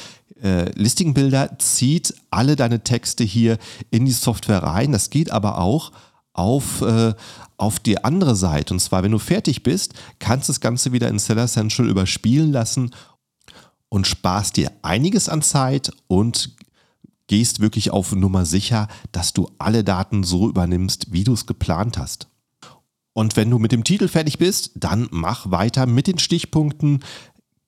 äh, 0.42 0.71
Listing 0.78 1.14
Builder 1.14 1.59
zieht 1.59 2.14
alle 2.30 2.54
deine 2.54 2.85
Texte 2.85 3.25
hier 3.25 3.56
in 3.90 4.04
die 4.04 4.12
Software 4.12 4.62
rein. 4.62 4.92
Das 4.92 5.09
geht 5.09 5.30
aber 5.30 5.62
auch 5.62 5.92
auf, 6.35 6.82
äh, 6.82 7.14
auf 7.56 7.78
die 7.78 8.04
andere 8.04 8.37
Seite. 8.37 8.75
Und 8.75 8.80
zwar, 8.80 9.02
wenn 9.02 9.12
du 9.12 9.18
fertig 9.18 9.62
bist, 9.62 9.94
kannst 10.18 10.49
du 10.49 10.52
das 10.52 10.61
Ganze 10.61 10.92
wieder 10.92 11.09
in 11.09 11.18
Seller 11.18 11.47
Central 11.47 11.88
überspielen 11.88 12.52
lassen 12.52 12.90
und 13.92 14.06
sparst 14.06 14.56
dir 14.56 14.72
einiges 14.80 15.28
an 15.28 15.42
Zeit 15.42 15.92
und 16.06 16.56
gehst 17.26 17.61
wirklich 17.61 17.90
auf 17.90 18.14
Nummer 18.14 18.46
sicher, 18.46 18.88
dass 19.12 19.34
du 19.34 19.50
alle 19.58 19.84
Daten 19.84 20.25
so 20.25 20.49
übernimmst, 20.49 21.12
wie 21.12 21.25
du 21.25 21.34
es 21.34 21.44
geplant 21.44 21.99
hast. 21.99 22.26
Und 23.12 23.37
wenn 23.37 23.50
du 23.50 23.58
mit 23.58 23.70
dem 23.70 23.84
Titel 23.84 24.08
fertig 24.08 24.38
bist, 24.38 24.70
dann 24.76 25.08
mach 25.11 25.50
weiter 25.50 25.84
mit 25.84 26.06
den 26.06 26.18
Stichpunkten. 26.18 27.04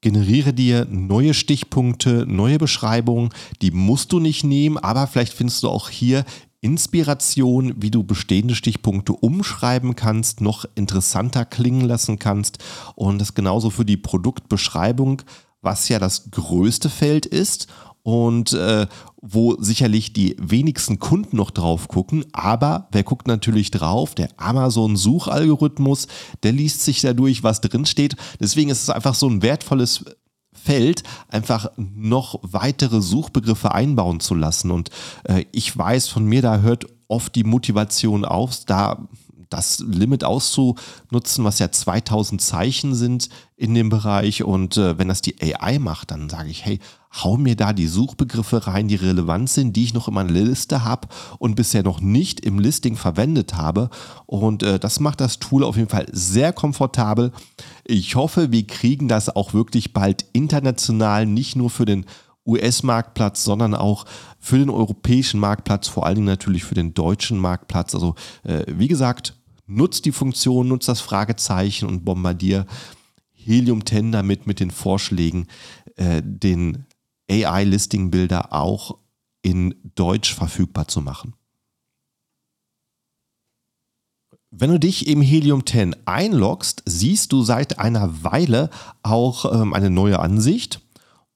Generiere 0.00 0.54
dir 0.54 0.86
neue 0.86 1.34
Stichpunkte, 1.34 2.24
neue 2.26 2.56
Beschreibungen. 2.56 3.28
Die 3.60 3.70
musst 3.70 4.10
du 4.10 4.18
nicht 4.18 4.44
nehmen, 4.44 4.78
aber 4.78 5.06
vielleicht 5.06 5.34
findest 5.34 5.62
du 5.62 5.68
auch 5.68 5.90
hier 5.90 6.24
Inspiration, 6.62 7.74
wie 7.76 7.90
du 7.90 8.02
bestehende 8.02 8.54
Stichpunkte 8.54 9.12
umschreiben 9.12 9.94
kannst, 9.94 10.40
noch 10.40 10.64
interessanter 10.74 11.44
klingen 11.44 11.82
lassen 11.82 12.18
kannst. 12.18 12.64
Und 12.94 13.18
das 13.18 13.34
genauso 13.34 13.68
für 13.68 13.84
die 13.84 13.98
Produktbeschreibung, 13.98 15.20
was 15.64 15.88
ja 15.88 15.98
das 15.98 16.30
größte 16.30 16.90
Feld 16.90 17.26
ist 17.26 17.68
und 18.02 18.52
äh, 18.52 18.86
wo 19.22 19.56
sicherlich 19.58 20.12
die 20.12 20.36
wenigsten 20.38 20.98
Kunden 20.98 21.36
noch 21.36 21.50
drauf 21.50 21.88
gucken. 21.88 22.26
Aber 22.32 22.88
wer 22.92 23.02
guckt 23.02 23.26
natürlich 23.26 23.70
drauf? 23.70 24.14
Der 24.14 24.28
Amazon-Suchalgorithmus, 24.36 26.06
der 26.42 26.52
liest 26.52 26.82
sich 26.82 27.00
dadurch, 27.00 27.42
was 27.42 27.62
drinsteht. 27.62 28.16
Deswegen 28.38 28.70
ist 28.70 28.82
es 28.82 28.90
einfach 28.90 29.14
so 29.14 29.26
ein 29.26 29.40
wertvolles 29.40 30.04
Feld, 30.52 31.02
einfach 31.28 31.70
noch 31.76 32.38
weitere 32.42 33.00
Suchbegriffe 33.00 33.72
einbauen 33.72 34.20
zu 34.20 34.34
lassen. 34.34 34.70
Und 34.70 34.90
äh, 35.24 35.46
ich 35.52 35.76
weiß 35.76 36.08
von 36.08 36.26
mir, 36.26 36.42
da 36.42 36.58
hört 36.58 36.86
oft 37.08 37.34
die 37.34 37.44
Motivation 37.44 38.24
auf, 38.24 38.64
da 38.66 39.08
das 39.54 39.80
Limit 39.80 40.24
auszunutzen, 40.24 41.44
was 41.44 41.58
ja 41.58 41.70
2000 41.70 42.40
Zeichen 42.40 42.94
sind 42.94 43.28
in 43.56 43.74
dem 43.74 43.88
Bereich. 43.88 44.42
Und 44.42 44.76
äh, 44.76 44.98
wenn 44.98 45.08
das 45.08 45.22
die 45.22 45.36
AI 45.40 45.78
macht, 45.78 46.10
dann 46.10 46.28
sage 46.28 46.50
ich, 46.50 46.64
hey, 46.64 46.80
hau 47.22 47.36
mir 47.36 47.54
da 47.54 47.72
die 47.72 47.86
Suchbegriffe 47.86 48.66
rein, 48.66 48.88
die 48.88 48.96
relevant 48.96 49.48
sind, 49.48 49.76
die 49.76 49.84
ich 49.84 49.94
noch 49.94 50.08
in 50.08 50.14
meiner 50.14 50.32
Liste 50.32 50.84
habe 50.84 51.08
und 51.38 51.54
bisher 51.54 51.82
noch 51.82 52.00
nicht 52.00 52.40
im 52.40 52.58
Listing 52.58 52.96
verwendet 52.96 53.54
habe. 53.54 53.90
Und 54.26 54.62
äh, 54.62 54.78
das 54.78 55.00
macht 55.00 55.20
das 55.20 55.38
Tool 55.38 55.62
auf 55.62 55.76
jeden 55.76 55.88
Fall 55.88 56.06
sehr 56.10 56.52
komfortabel. 56.52 57.32
Ich 57.84 58.16
hoffe, 58.16 58.50
wir 58.50 58.66
kriegen 58.66 59.08
das 59.08 59.34
auch 59.34 59.54
wirklich 59.54 59.92
bald 59.92 60.26
international, 60.32 61.26
nicht 61.26 61.54
nur 61.54 61.70
für 61.70 61.84
den 61.84 62.06
US-Marktplatz, 62.46 63.44
sondern 63.44 63.74
auch 63.74 64.04
für 64.38 64.58
den 64.58 64.70
europäischen 64.70 65.40
Marktplatz, 65.40 65.88
vor 65.88 66.06
allen 66.06 66.16
Dingen 66.16 66.26
natürlich 66.26 66.64
für 66.64 66.74
den 66.74 66.94
deutschen 66.94 67.38
Marktplatz. 67.38 67.94
Also 67.94 68.14
äh, 68.42 68.64
wie 68.68 68.88
gesagt, 68.88 69.34
nutzt 69.66 70.04
die 70.04 70.12
Funktion, 70.12 70.68
nutzt 70.68 70.88
das 70.88 71.00
Fragezeichen 71.00 71.86
und 71.86 72.04
bombardier 72.04 72.66
Helium 73.32 73.84
10 73.84 74.12
damit 74.12 74.46
mit 74.46 74.60
den 74.60 74.70
Vorschlägen, 74.70 75.48
äh, 75.96 76.22
den 76.24 76.86
AI-Listing-Bilder 77.30 78.52
auch 78.52 78.98
in 79.42 79.74
Deutsch 79.94 80.34
verfügbar 80.34 80.88
zu 80.88 81.00
machen. 81.00 81.34
Wenn 84.50 84.70
du 84.70 84.78
dich 84.78 85.08
im 85.08 85.20
Helium 85.20 85.66
10 85.66 85.96
einloggst, 86.06 86.82
siehst 86.86 87.32
du 87.32 87.42
seit 87.42 87.78
einer 87.78 88.22
Weile 88.22 88.70
auch 89.02 89.52
ähm, 89.52 89.74
eine 89.74 89.90
neue 89.90 90.20
Ansicht. 90.20 90.80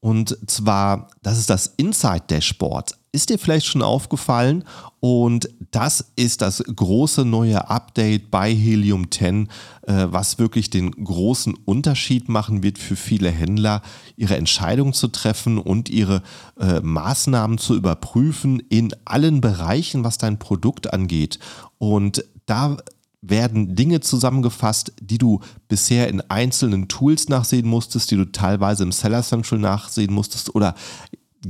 Und 0.01 0.39
zwar, 0.49 1.11
das 1.23 1.39
ist 1.39 1.51
das 1.51 1.67
Inside 1.77 2.25
Dashboard. 2.29 2.98
Ist 3.11 3.31
dir 3.31 3.39
vielleicht 3.39 3.67
schon 3.67 3.83
aufgefallen? 3.83 4.65
Und 5.01 5.49
das 5.71 6.13
ist 6.17 6.43
das 6.43 6.63
große 6.63 7.25
neue 7.25 7.71
Update 7.71 8.31
bei 8.31 8.55
Helium 8.55 9.11
10, 9.11 9.49
äh, 9.87 10.07
was 10.11 10.39
wirklich 10.39 10.71
den 10.71 10.91
großen 10.91 11.55
Unterschied 11.65 12.29
machen 12.29 12.63
wird 12.63 12.79
für 12.79 12.97
viele 12.97 13.31
Händler, 13.31 13.83
ihre 14.17 14.37
Entscheidung 14.37 14.93
zu 14.93 15.09
treffen 15.09 15.59
und 15.59 15.89
ihre 15.89 16.23
äh, 16.61 16.81
Maßnahmen 16.81 17.59
zu 17.59 17.75
überprüfen 17.75 18.61
in 18.69 18.95
allen 19.05 19.41
Bereichen, 19.41 20.05
was 20.05 20.19
dein 20.19 20.39
Produkt 20.39 20.93
angeht. 20.93 21.39
Und 21.79 22.25
da 22.47 22.77
werden 23.21 23.75
Dinge 23.75 24.01
zusammengefasst, 24.01 24.93
die 25.01 25.19
du 25.19 25.41
bisher 25.67 26.09
in 26.09 26.21
einzelnen 26.31 26.89
Tools 26.89 27.29
nachsehen 27.29 27.67
musstest, 27.67 28.11
die 28.11 28.17
du 28.17 28.31
teilweise 28.31 28.85
im 28.85 28.93
Seller 28.93 29.23
Central 29.23 29.59
nachsehen 29.59 30.13
musstest 30.13 30.55
oder 30.55 30.75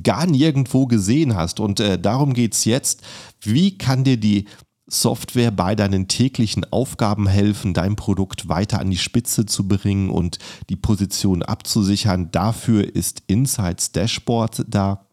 gar 0.02 0.26
nirgendwo 0.26 0.86
gesehen 0.86 1.34
hast. 1.34 1.60
Und 1.60 1.80
äh, 1.80 1.98
darum 1.98 2.34
geht 2.34 2.54
es 2.54 2.64
jetzt. 2.64 3.02
Wie 3.40 3.78
kann 3.78 4.04
dir 4.04 4.16
die 4.16 4.46
Software 4.86 5.50
bei 5.50 5.74
deinen 5.74 6.08
täglichen 6.08 6.64
Aufgaben 6.72 7.26
helfen, 7.26 7.74
dein 7.74 7.96
Produkt 7.96 8.48
weiter 8.48 8.80
an 8.80 8.90
die 8.90 8.96
Spitze 8.96 9.44
zu 9.46 9.68
bringen 9.68 10.10
und 10.10 10.38
die 10.68 10.76
Position 10.76 11.42
abzusichern? 11.42 12.30
Dafür 12.30 12.94
ist 12.94 13.22
Insights 13.26 13.92
Dashboard 13.92 14.64
da. 14.66 15.06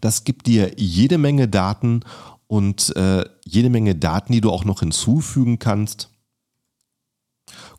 Das 0.00 0.24
gibt 0.24 0.48
dir 0.48 0.72
jede 0.76 1.18
Menge 1.18 1.46
Daten 1.46 2.00
und 2.48 2.94
äh, 2.96 3.24
jede 3.44 3.70
Menge 3.70 3.94
Daten, 3.94 4.32
die 4.32 4.40
du 4.40 4.50
auch 4.50 4.64
noch 4.64 4.80
hinzufügen 4.80 5.58
kannst. 5.58 6.10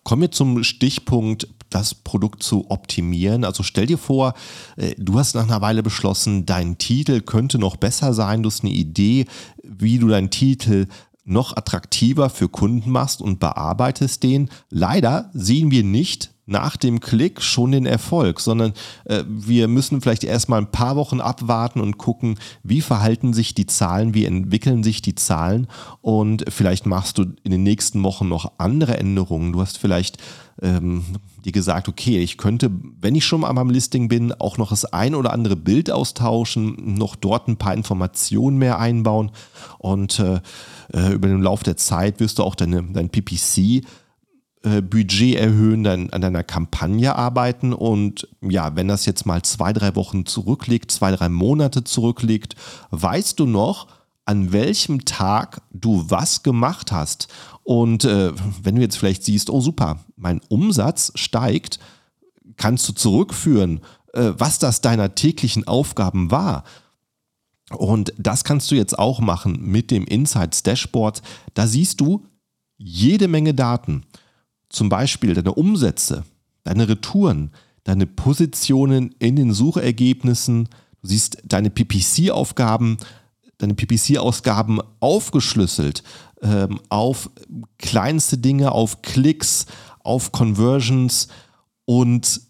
Kommen 0.04 0.24
wir 0.24 0.32
zum 0.32 0.64
Stichpunkt, 0.64 1.48
das 1.74 1.96
Produkt 1.96 2.44
zu 2.44 2.70
optimieren. 2.70 3.44
Also 3.44 3.64
stell 3.64 3.86
dir 3.86 3.98
vor, 3.98 4.34
äh, 4.76 4.96
du 4.98 5.18
hast 5.20 5.36
nach 5.36 5.44
einer 5.44 5.62
Weile 5.62 5.84
beschlossen, 5.84 6.46
dein 6.46 6.78
Titel 6.78 7.22
könnte 7.22 7.60
noch 7.60 7.78
besser 7.78 8.14
sein. 8.14 8.44
Du 8.44 8.50
hast 8.50 8.64
eine 8.64 8.74
Idee, 8.74 9.26
wie 9.64 10.00
du 10.00 10.08
deinen 10.08 10.30
Titel 10.30 10.88
noch 11.26 11.56
attraktiver 11.56 12.30
für 12.30 12.50
Kunden 12.50 12.90
machst 12.92 13.22
und 13.22 13.40
bearbeitest 13.40 14.24
den. 14.24 14.50
Leider 14.70 15.30
sehen 15.34 15.72
wir 15.72 15.84
nicht 15.84 16.33
nach 16.46 16.76
dem 16.76 17.00
Klick 17.00 17.42
schon 17.42 17.72
den 17.72 17.86
Erfolg, 17.86 18.40
sondern 18.40 18.74
äh, 19.06 19.24
wir 19.28 19.68
müssen 19.68 20.02
vielleicht 20.02 20.24
erstmal 20.24 20.60
ein 20.60 20.72
paar 20.72 20.96
Wochen 20.96 21.22
abwarten 21.22 21.80
und 21.80 21.98
gucken, 21.98 22.38
wie 22.64 22.82
verhalten 22.82 23.34
sich 23.34 23.54
die 23.54 23.66
Zahlen, 23.66 24.14
wie 24.14 24.26
entwickeln 24.26 24.84
sich 24.84 25.02
die 25.02 25.16
Zahlen 25.16 25.68
und 26.02 26.46
vielleicht 26.50 26.86
machst 26.86 27.18
du 27.18 27.26
in 27.44 27.52
den 27.52 27.64
nächsten 27.64 28.04
Wochen 28.04 28.28
noch 28.28 28.54
andere 28.58 28.98
Änderungen. 28.98 29.54
Du 29.54 29.62
hast 29.62 29.78
vielleicht 29.78 30.18
ähm, 30.62 31.04
dir 31.46 31.52
gesagt, 31.52 31.88
okay, 31.88 32.20
ich 32.20 32.38
könnte, 32.38 32.72
wenn 33.00 33.16
ich 33.16 33.26
schon 33.26 33.42
mal 33.42 33.50
am 33.50 33.70
Listing 33.70 34.08
bin, 34.08 34.34
auch 34.34 34.58
noch 34.58 34.70
das 34.70 34.86
ein 34.86 35.16
oder 35.16 35.34
andere 35.34 35.56
Bild 35.56 35.90
austauschen, 35.92 36.96
noch 36.96 37.16
dort 37.16 37.48
ein 37.48 37.58
paar 37.58 37.74
Informationen 37.74 38.58
mehr 38.58 38.80
einbauen 38.80 39.32
und 39.80 40.20
äh, 40.20 40.42
äh 40.94 41.14
über 41.14 41.28
den 41.28 41.42
Lauf 41.42 41.64
der 41.64 41.78
Zeit 41.78 42.20
wirst 42.20 42.40
du 42.40 42.44
auch 42.44 42.56
deine, 42.56 42.84
dein 42.84 43.10
PPC 43.10 43.86
Budget 44.64 45.36
erhöhen, 45.36 45.84
dann 45.84 46.10
an 46.12 46.22
deiner 46.22 46.44
Kampagne 46.44 47.16
arbeiten 47.16 47.74
und 47.74 48.30
ja, 48.42 48.76
wenn 48.76 48.88
das 48.88 49.06
jetzt 49.06 49.26
mal 49.26 49.42
zwei, 49.42 49.74
drei 49.74 49.96
Wochen 49.96 50.26
zurückliegt, 50.26 50.90
zwei, 50.90 51.12
drei 51.12 51.28
Monate 51.28 51.84
zurückliegt, 51.84 52.56
weißt 52.92 53.40
du 53.40 53.46
noch, 53.46 53.88
an 54.26 54.54
welchem 54.54 55.04
Tag 55.04 55.62
du 55.72 56.06
was 56.10 56.44
gemacht 56.44 56.94
hast. 56.94 57.28
Und 57.64 58.06
äh, 58.06 58.32
wenn 58.62 58.76
du 58.76 58.82
jetzt 58.82 58.98
vielleicht 58.98 59.26
siehst, 59.26 59.50
oh 59.50 59.60
super, 59.60 60.00
mein 60.16 60.40
Umsatz 60.48 61.12
steigt, 61.16 61.80
kannst 62.56 62.88
du 62.88 62.94
zurückführen, 62.94 63.82
äh, 64.14 64.32
was 64.38 64.60
das 64.60 64.80
deiner 64.80 65.14
täglichen 65.14 65.68
Aufgaben 65.68 66.32
war. 66.32 66.64
Und 67.70 68.14
das 68.18 68.46
kannst 68.46 68.72
du 68.72 68.76
jetzt 68.76 68.98
auch 68.98 69.20
machen 69.20 69.60
mit 69.62 69.92
dem 69.92 70.06
Insights 70.06 70.64
Dashboard. 70.64 71.22
Da 71.54 71.68
siehst 71.68 72.00
du 72.00 72.26
jede 72.78 73.28
Menge 73.28 73.54
Daten 73.54 74.04
zum 74.74 74.90
Beispiel 74.90 75.34
deine 75.34 75.54
Umsätze, 75.54 76.26
deine 76.66 76.90
Retouren, 76.90 77.52
deine 77.86 78.06
Positionen 78.06 79.16
in 79.20 79.38
den 79.38 79.54
Suchergebnissen, 79.54 80.66
du 81.02 81.08
siehst 81.08 81.38
deine 81.46 81.70
PPC-Aufgaben, 81.70 82.98
deine 83.60 83.76
PPC-Ausgaben 83.76 84.82
aufgeschlüsselt 85.00 86.04
ähm, 86.42 86.80
auf 86.90 87.30
kleinste 87.78 88.38
Dinge, 88.38 88.72
auf 88.72 89.02
Klicks, 89.02 89.68
auf 90.00 90.32
Conversions. 90.32 91.28
Und 91.86 92.42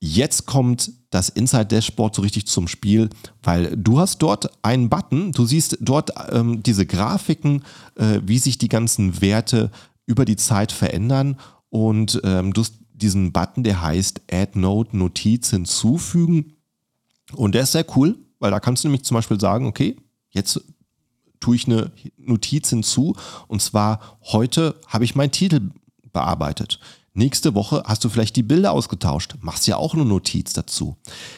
jetzt 0.00 0.46
kommt 0.46 0.92
das 1.10 1.28
Inside 1.30 1.66
Dashboard 1.66 2.14
so 2.14 2.22
richtig 2.22 2.46
zum 2.46 2.68
Spiel, 2.68 3.10
weil 3.42 3.76
du 3.76 3.98
hast 3.98 4.18
dort 4.18 4.50
einen 4.62 4.88
Button, 4.88 5.32
du 5.32 5.46
siehst 5.46 5.78
dort 5.80 6.12
ähm, 6.30 6.62
diese 6.62 6.86
Grafiken, 6.86 7.64
äh, 7.96 8.20
wie 8.24 8.38
sich 8.38 8.58
die 8.58 8.68
ganzen 8.68 9.20
Werte 9.20 9.70
über 10.06 10.24
die 10.24 10.36
Zeit 10.36 10.72
verändern 10.72 11.36
und 11.76 12.22
ähm, 12.24 12.54
du 12.54 12.62
hast 12.62 12.78
diesen 12.94 13.32
Button, 13.32 13.62
der 13.62 13.82
heißt 13.82 14.22
Add 14.32 14.58
Note 14.58 14.96
Notiz 14.96 15.50
hinzufügen. 15.50 16.54
Und 17.34 17.54
der 17.54 17.64
ist 17.64 17.72
sehr 17.72 17.84
cool, 17.96 18.16
weil 18.38 18.50
da 18.50 18.60
kannst 18.60 18.82
du 18.82 18.88
nämlich 18.88 19.04
zum 19.04 19.14
Beispiel 19.14 19.38
sagen, 19.38 19.66
okay, 19.66 19.94
jetzt 20.30 20.58
tue 21.38 21.54
ich 21.54 21.66
eine 21.66 21.92
Notiz 22.16 22.70
hinzu. 22.70 23.14
Und 23.46 23.60
zwar 23.60 24.16
heute 24.22 24.76
habe 24.86 25.04
ich 25.04 25.16
meinen 25.16 25.32
Titel 25.32 25.68
bearbeitet. 26.14 26.80
Nächste 27.12 27.54
Woche 27.54 27.82
hast 27.84 28.02
du 28.04 28.08
vielleicht 28.08 28.36
die 28.36 28.42
Bilder 28.42 28.72
ausgetauscht, 28.72 29.34
machst 29.42 29.66
ja 29.66 29.76
auch 29.76 29.92
eine 29.92 30.06
Notiz 30.06 30.54
dazu. 30.54 30.96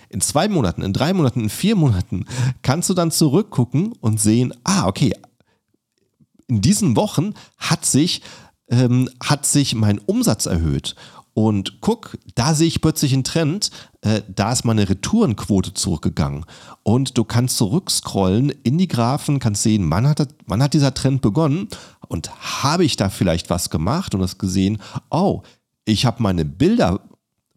In 0.09 0.21
zwei 0.21 0.47
Monaten, 0.47 0.83
in 0.83 0.93
drei 0.93 1.13
Monaten, 1.15 1.41
in 1.41 1.51
vier 1.51 1.75
Monaten 1.75 2.27
kannst 2.63 2.89
du 2.91 2.95
dann 2.95 3.11
zurückgucken 3.11 3.93
und 4.01 4.21
sehen, 4.21 4.55
ah, 4.63 4.87
okay, 4.87 5.15
in 6.47 6.61
diesen 6.61 6.95
Wochen 6.95 7.35
hat 7.57 7.85
sich, 7.85 8.23
ähm, 8.71 9.09
hat 9.23 9.47
sich 9.47 9.75
mein 9.75 9.99
Umsatz 9.99 10.47
erhöht. 10.47 10.95
Und 11.35 11.81
guck, 11.81 12.19
da 12.35 12.53
sehe 12.53 12.67
ich 12.67 12.81
plötzlich 12.81 13.13
einen 13.13 13.23
Trend, 13.23 13.71
äh, 14.01 14.23
da 14.27 14.51
ist 14.51 14.65
meine 14.65 14.89
Retourenquote 14.89 15.73
zurückgegangen. 15.73 16.45
Und 16.83 17.17
du 17.17 17.23
kannst 17.23 17.59
zurückscrollen 17.59 18.51
in 18.65 18.77
die 18.77 18.89
Graphen, 18.89 19.39
kannst 19.39 19.63
sehen, 19.63 19.89
wann 19.89 20.09
hat, 20.09 20.35
wann 20.47 20.63
hat 20.63 20.75
dieser 20.75 20.95
Trend 20.95 21.23
begonnen 21.23 21.69
und 22.09 22.33
habe 22.65 22.85
ich 22.85 22.97
da 22.97 23.09
vielleicht 23.09 23.51
was 23.51 23.71
gemacht 23.71 24.17
und 24.17 24.23
hast 24.23 24.39
gesehen, 24.39 24.79
oh, 25.11 25.43
ich 25.85 26.07
habe 26.07 26.23
meine 26.23 26.45
Bilder 26.45 27.01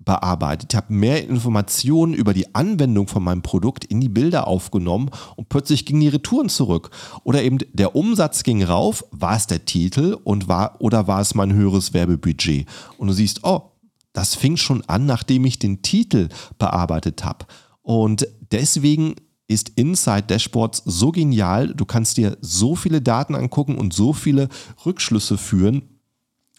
bearbeitet, 0.04 0.74
ich 0.74 0.78
habe 0.78 0.94
mehr 0.94 1.28
Informationen 1.28 2.14
über 2.14 2.34
die 2.34 2.54
Anwendung 2.56 3.08
von 3.08 3.24
meinem 3.24 3.42
Produkt 3.42 3.86
in 3.86 4.02
die 4.02 4.10
Bilder 4.10 4.48
aufgenommen 4.48 5.10
und 5.36 5.50
plötzlich 5.50 5.86
gingen 5.86 6.02
die 6.02 6.08
Retouren 6.08 6.50
zurück. 6.50 6.90
Oder 7.24 7.44
eben 7.44 7.60
der 7.74 7.96
Umsatz 7.96 8.44
ging 8.44 8.64
rauf, 8.64 9.06
war 9.12 9.36
es 9.36 9.48
der 9.48 9.66
Titel 9.66 10.18
und 10.24 10.48
war, 10.48 10.82
oder 10.82 11.08
war 11.08 11.22
es 11.22 11.36
mein 11.36 11.54
höheres 11.54 11.94
Werbebudget? 11.94 12.68
Und 12.98 13.08
du 13.08 13.14
siehst, 13.14 13.44
oh, 13.44 13.72
das 14.14 14.36
fing 14.36 14.58
schon 14.58 14.84
an, 14.88 15.06
nachdem 15.06 15.46
ich 15.46 15.60
den 15.60 15.82
Titel 15.82 16.30
bearbeitet 16.58 17.24
habe. 17.24 17.46
Und 17.82 18.28
deswegen 18.52 19.16
ist 19.48 19.70
Inside 19.70 20.24
Dashboards 20.24 20.82
so 20.86 21.12
genial. 21.12 21.74
Du 21.74 21.86
kannst 21.86 22.18
dir 22.18 22.38
so 22.42 22.76
viele 22.76 23.02
Daten 23.02 23.36
angucken 23.36 23.78
und 23.78 23.94
so 23.94 24.14
viele 24.14 24.50
Rückschlüsse 24.86 25.38
führen 25.38 25.84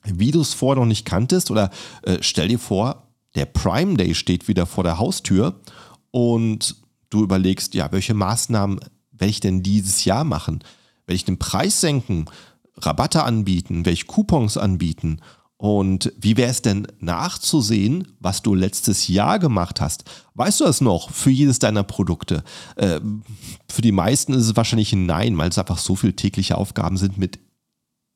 wie 0.05 0.31
du 0.31 0.41
es 0.41 0.55
vorher 0.55 0.81
noch 0.81 0.89
nicht 0.89 1.05
kanntest 1.05 1.51
oder 1.51 1.71
äh, 2.03 2.19
stell 2.21 2.49
dir 2.49 2.59
vor, 2.59 3.12
der 3.35 3.47
Prime 3.47 3.97
Day 3.97 4.15
steht 4.15 4.49
wieder 4.49 4.67
vor 4.67 4.85
der 4.85 4.99
Haustür 4.99 5.61
und 6.11 6.77
du 7.11 7.23
überlegst, 7.23 7.75
ja, 7.75 7.91
welche 7.93 8.15
Maßnahmen 8.15 8.81
werde 9.13 9.31
ich 9.31 9.41
denn 9.41 9.63
dieses 9.63 10.05
Jahr 10.05 10.25
machen? 10.25 10.63
Werde 11.07 11.17
ich 11.17 11.25
den 11.25 11.39
Preis 11.39 11.81
senken, 11.81 12.27
Rabatte 12.77 13.23
anbieten, 13.23 13.85
welche 13.85 14.07
Coupons 14.07 14.57
anbieten? 14.57 15.21
Und 15.57 16.13
wie 16.19 16.37
wäre 16.37 16.51
es 16.51 16.61
denn 16.61 16.89
nachzusehen, 16.99 18.09
was 18.19 18.43
du 18.43 18.53
letztes 18.55 19.07
Jahr 19.07 19.39
gemacht 19.39 19.81
hast? 19.81 20.05
Weißt 20.35 20.59
du 20.59 20.65
das 20.65 20.81
noch 20.81 21.11
für 21.11 21.31
jedes 21.31 21.61
deiner 21.61 21.85
Produkte? 21.85 22.43
Äh, 22.75 22.99
für 23.69 23.83
die 23.83 23.93
meisten 23.93 24.33
ist 24.33 24.47
es 24.47 24.57
wahrscheinlich 24.57 24.93
ein 24.93 25.07
Nein, 25.07 25.39
weil 25.39 25.51
es 25.51 25.59
einfach 25.59 25.79
so 25.79 25.95
viele 25.95 26.17
tägliche 26.17 26.59
Aufgaben 26.59 26.97
sind 26.97 27.17
mit 27.17 27.39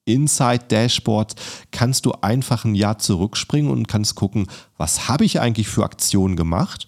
Inside 0.07 0.65
Dashboard 0.69 1.35
kannst 1.73 2.07
du 2.07 2.13
einfach 2.23 2.65
ein 2.65 2.75
Jahr 2.75 2.99
zurückspringen 2.99 3.71
und 3.71 3.89
kannst 3.89 4.15
gucken, 4.15 4.47
was 4.79 5.09
habe 5.09 5.25
ich 5.25 5.41
eigentlich 5.41 5.69
für 5.69 5.85
Aktionen 5.85 6.37
gemacht 6.37 6.87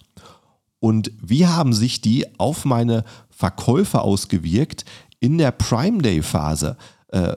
und 0.79 1.11
wie 1.21 1.45
haben 1.45 1.73
sich 1.73 2.01
die 2.01 2.25
auf 2.39 2.65
meine 2.65 3.03
Verkäufe 3.29 4.01
ausgewirkt 4.01 4.85
in 5.19 5.37
der 5.37 5.51
Prime 5.51 6.01
Day 6.01 6.21
Phase. 6.21 6.77
Äh, 7.09 7.35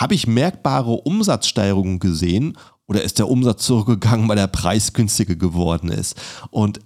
habe 0.00 0.14
ich 0.14 0.26
merkbare 0.26 0.92
Umsatzsteigerungen 0.92 1.98
gesehen 1.98 2.56
oder 2.86 3.02
ist 3.02 3.18
der 3.18 3.28
Umsatz 3.28 3.64
zurückgegangen, 3.66 4.28
weil 4.28 4.36
der 4.36 4.46
Preis 4.46 4.94
günstiger 4.94 5.36
geworden 5.36 5.90
ist? 5.90 6.16
Und 6.50 6.80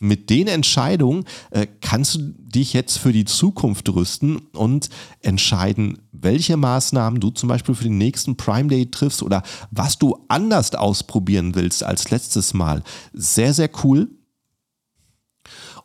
mit 0.00 0.30
den 0.30 0.46
Entscheidungen 0.46 1.24
äh, 1.50 1.66
kannst 1.80 2.14
du 2.14 2.18
dich 2.38 2.72
jetzt 2.72 2.98
für 2.98 3.12
die 3.12 3.24
Zukunft 3.24 3.88
rüsten 3.90 4.36
und 4.52 4.88
entscheiden, 5.20 5.98
welche 6.20 6.56
Maßnahmen 6.56 7.20
du 7.20 7.30
zum 7.30 7.48
Beispiel 7.48 7.74
für 7.74 7.84
den 7.84 7.98
nächsten 7.98 8.36
Prime 8.36 8.68
Day 8.68 8.90
triffst 8.90 9.22
oder 9.22 9.42
was 9.70 9.98
du 9.98 10.24
anders 10.28 10.74
ausprobieren 10.74 11.54
willst 11.54 11.82
als 11.82 12.10
letztes 12.10 12.54
Mal. 12.54 12.82
Sehr, 13.12 13.54
sehr 13.54 13.70
cool. 13.84 14.10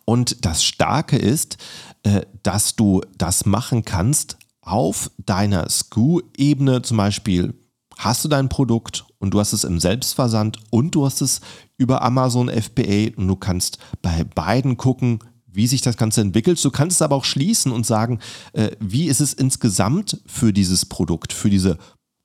Und 0.05 0.45
das 0.45 0.63
Starke 0.63 1.17
ist, 1.17 1.57
äh, 2.03 2.21
dass 2.43 2.75
du 2.75 3.01
das 3.17 3.45
machen 3.45 3.85
kannst 3.85 4.37
auf 4.61 5.11
deiner 5.17 5.69
SKU-Ebene 5.69 6.81
zum 6.81 6.97
Beispiel 6.97 7.53
hast 7.97 8.25
du 8.25 8.29
dein 8.29 8.49
Produkt 8.49 9.05
und 9.19 9.33
du 9.33 9.39
hast 9.39 9.53
es 9.53 9.63
im 9.63 9.79
Selbstversand 9.79 10.57
und 10.69 10.95
du 10.95 11.05
hast 11.05 11.21
es 11.21 11.41
über 11.77 12.01
Amazon 12.01 12.49
FBA 12.49 13.15
und 13.15 13.27
du 13.27 13.35
kannst 13.35 13.77
bei 14.01 14.23
beiden 14.23 14.77
gucken, 14.77 15.19
wie 15.53 15.67
sich 15.67 15.81
das 15.81 15.97
Ganze 15.97 16.21
entwickelt. 16.21 16.63
Du 16.63 16.71
kannst 16.71 16.97
es 16.97 17.01
aber 17.01 17.15
auch 17.15 17.25
schließen 17.25 17.71
und 17.71 17.85
sagen, 17.85 18.19
äh, 18.53 18.71
wie 18.79 19.07
ist 19.07 19.21
es 19.21 19.33
insgesamt 19.33 20.21
für 20.25 20.53
dieses 20.53 20.85
Produkt, 20.85 21.33
für 21.33 21.49
diese 21.49 21.77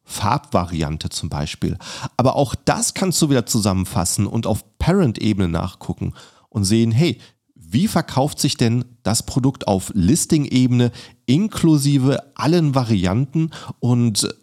Farbvariante 0.04 1.10
zum 1.10 1.28
Beispiel. 1.28 1.76
Aber 2.16 2.34
auch 2.34 2.54
das 2.54 2.94
kannst 2.94 3.20
du 3.20 3.28
wieder 3.28 3.44
zusammenfassen 3.44 4.26
und 4.26 4.46
auf 4.46 4.64
Parent-Ebene 4.78 5.48
nachgucken 5.48 6.14
und 6.48 6.64
sehen, 6.64 6.92
hey, 6.92 7.18
wie 7.54 7.86
verkauft 7.86 8.40
sich 8.40 8.56
denn 8.56 8.86
das 9.02 9.22
Produkt 9.22 9.68
auf 9.68 9.92
Listing-Ebene 9.94 10.90
inklusive 11.26 12.32
allen 12.34 12.74
Varianten 12.74 13.50
und 13.80 14.34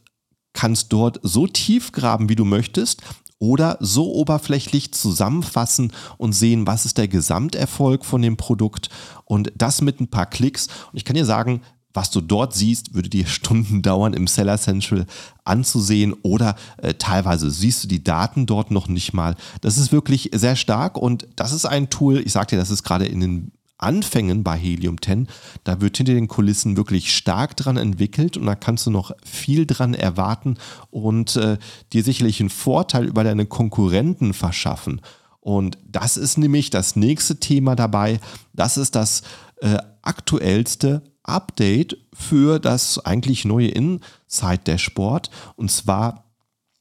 kannst 0.53 0.93
dort 0.93 1.19
so 1.23 1.47
tief 1.47 1.91
graben, 1.91 2.29
wie 2.29 2.35
du 2.35 2.45
möchtest, 2.45 3.01
oder 3.45 3.77
so 3.79 4.11
oberflächlich 4.11 4.91
zusammenfassen 4.91 5.93
und 6.17 6.33
sehen, 6.33 6.65
was 6.65 6.85
ist 6.85 6.97
der 6.97 7.07
Gesamterfolg 7.07 8.03
von 8.03 8.23
dem 8.23 8.37
Produkt 8.37 8.89
und 9.23 9.53
das 9.55 9.81
mit 9.81 10.01
ein 10.01 10.07
paar 10.07 10.25
Klicks. 10.25 10.67
Und 10.91 10.97
ich 10.97 11.05
kann 11.05 11.15
dir 11.15 11.25
sagen, 11.25 11.61
was 11.93 12.09
du 12.09 12.21
dort 12.21 12.55
siehst, 12.55 12.95
würde 12.95 13.07
dir 13.07 13.25
Stunden 13.27 13.83
dauern 13.83 14.13
im 14.13 14.25
Seller 14.25 14.57
Central 14.57 15.05
anzusehen 15.43 16.13
oder 16.23 16.55
äh, 16.77 16.95
teilweise 16.95 17.51
siehst 17.51 17.83
du 17.83 17.87
die 17.87 18.03
Daten 18.03 18.47
dort 18.47 18.71
noch 18.71 18.87
nicht 18.87 19.13
mal. 19.13 19.35
Das 19.61 19.77
ist 19.77 19.91
wirklich 19.91 20.31
sehr 20.33 20.55
stark 20.55 20.97
und 20.97 21.27
das 21.35 21.51
ist 21.51 21.65
ein 21.65 21.91
Tool, 21.91 22.17
ich 22.17 22.33
sagte 22.33 22.55
dir, 22.55 22.59
das 22.59 22.71
ist 22.71 22.83
gerade 22.83 23.05
in 23.05 23.19
den 23.19 23.51
Anfängen 23.77 24.43
bei 24.43 24.57
Helium 24.57 25.01
10, 25.01 25.27
da 25.63 25.81
wird 25.81 25.97
hinter 25.97 26.13
den 26.13 26.27
Kulissen 26.27 26.77
wirklich 26.77 27.15
stark 27.15 27.57
dran 27.57 27.77
entwickelt 27.77 28.37
und 28.37 28.45
da 28.45 28.55
kannst 28.55 28.85
du 28.85 28.91
noch 28.91 29.11
viel 29.23 29.65
dran 29.65 29.93
erwarten 29.93 30.57
und 30.89 31.35
äh, 31.35 31.57
dir 31.93 32.03
sicherlich 32.03 32.39
einen 32.39 32.49
Vorteil 32.49 33.05
über 33.05 33.23
deine 33.23 33.45
Konkurrenten 33.45 34.33
verschaffen. 34.33 35.01
Und 35.41 35.77
das 35.85 36.17
ist 36.17 36.37
nämlich 36.37 36.69
das 36.71 36.95
nächste 36.95 37.39
Thema 37.39 37.75
dabei. 37.75 38.19
Das 38.53 38.77
ist 38.77 38.95
das 38.95 39.21
äh, 39.61 39.77
aktuellste 40.01 41.03
Update 41.23 41.97
für 42.13 42.59
das 42.59 43.03
eigentlich 43.05 43.45
neue 43.45 43.67
Inside 43.67 44.63
Dashboard. 44.63 45.29
Und 45.55 45.69
zwar 45.69 46.25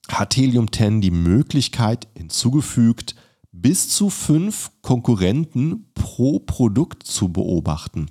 hat 0.08 0.36
Helium 0.36 0.70
10 0.70 1.00
die 1.00 1.10
Möglichkeit 1.10 2.08
hinzugefügt, 2.16 3.14
bis 3.56 3.88
zu 3.88 4.10
fünf 4.10 4.72
Konkurrenten 4.82 5.86
pro 5.94 6.40
Produkt 6.40 7.04
zu 7.04 7.28
beobachten. 7.28 8.10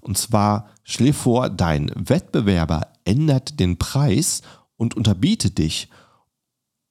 Und 0.00 0.18
zwar 0.18 0.68
dir 0.84 1.14
vor, 1.14 1.48
dein 1.48 1.90
Wettbewerber 1.94 2.88
ändert 3.04 3.58
den 3.58 3.78
Preis 3.78 4.42
und 4.76 4.94
unterbietet 4.94 5.58
dich. 5.58 5.88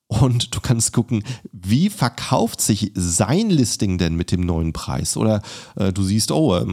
Und 0.08 0.54
du 0.54 0.60
kannst 0.60 0.92
gucken, 0.92 1.24
wie 1.54 1.90
verkauft 1.90 2.60
sich 2.60 2.92
sein 2.96 3.50
Listing 3.50 3.98
denn 3.98 4.16
mit 4.16 4.32
dem 4.32 4.42
neuen 4.42 4.74
Preis? 4.74 5.16
Oder 5.16 5.42
äh, 5.76 5.94
du 5.94 6.04
siehst, 6.04 6.32
oh, 6.32 6.56
äh, 6.56 6.66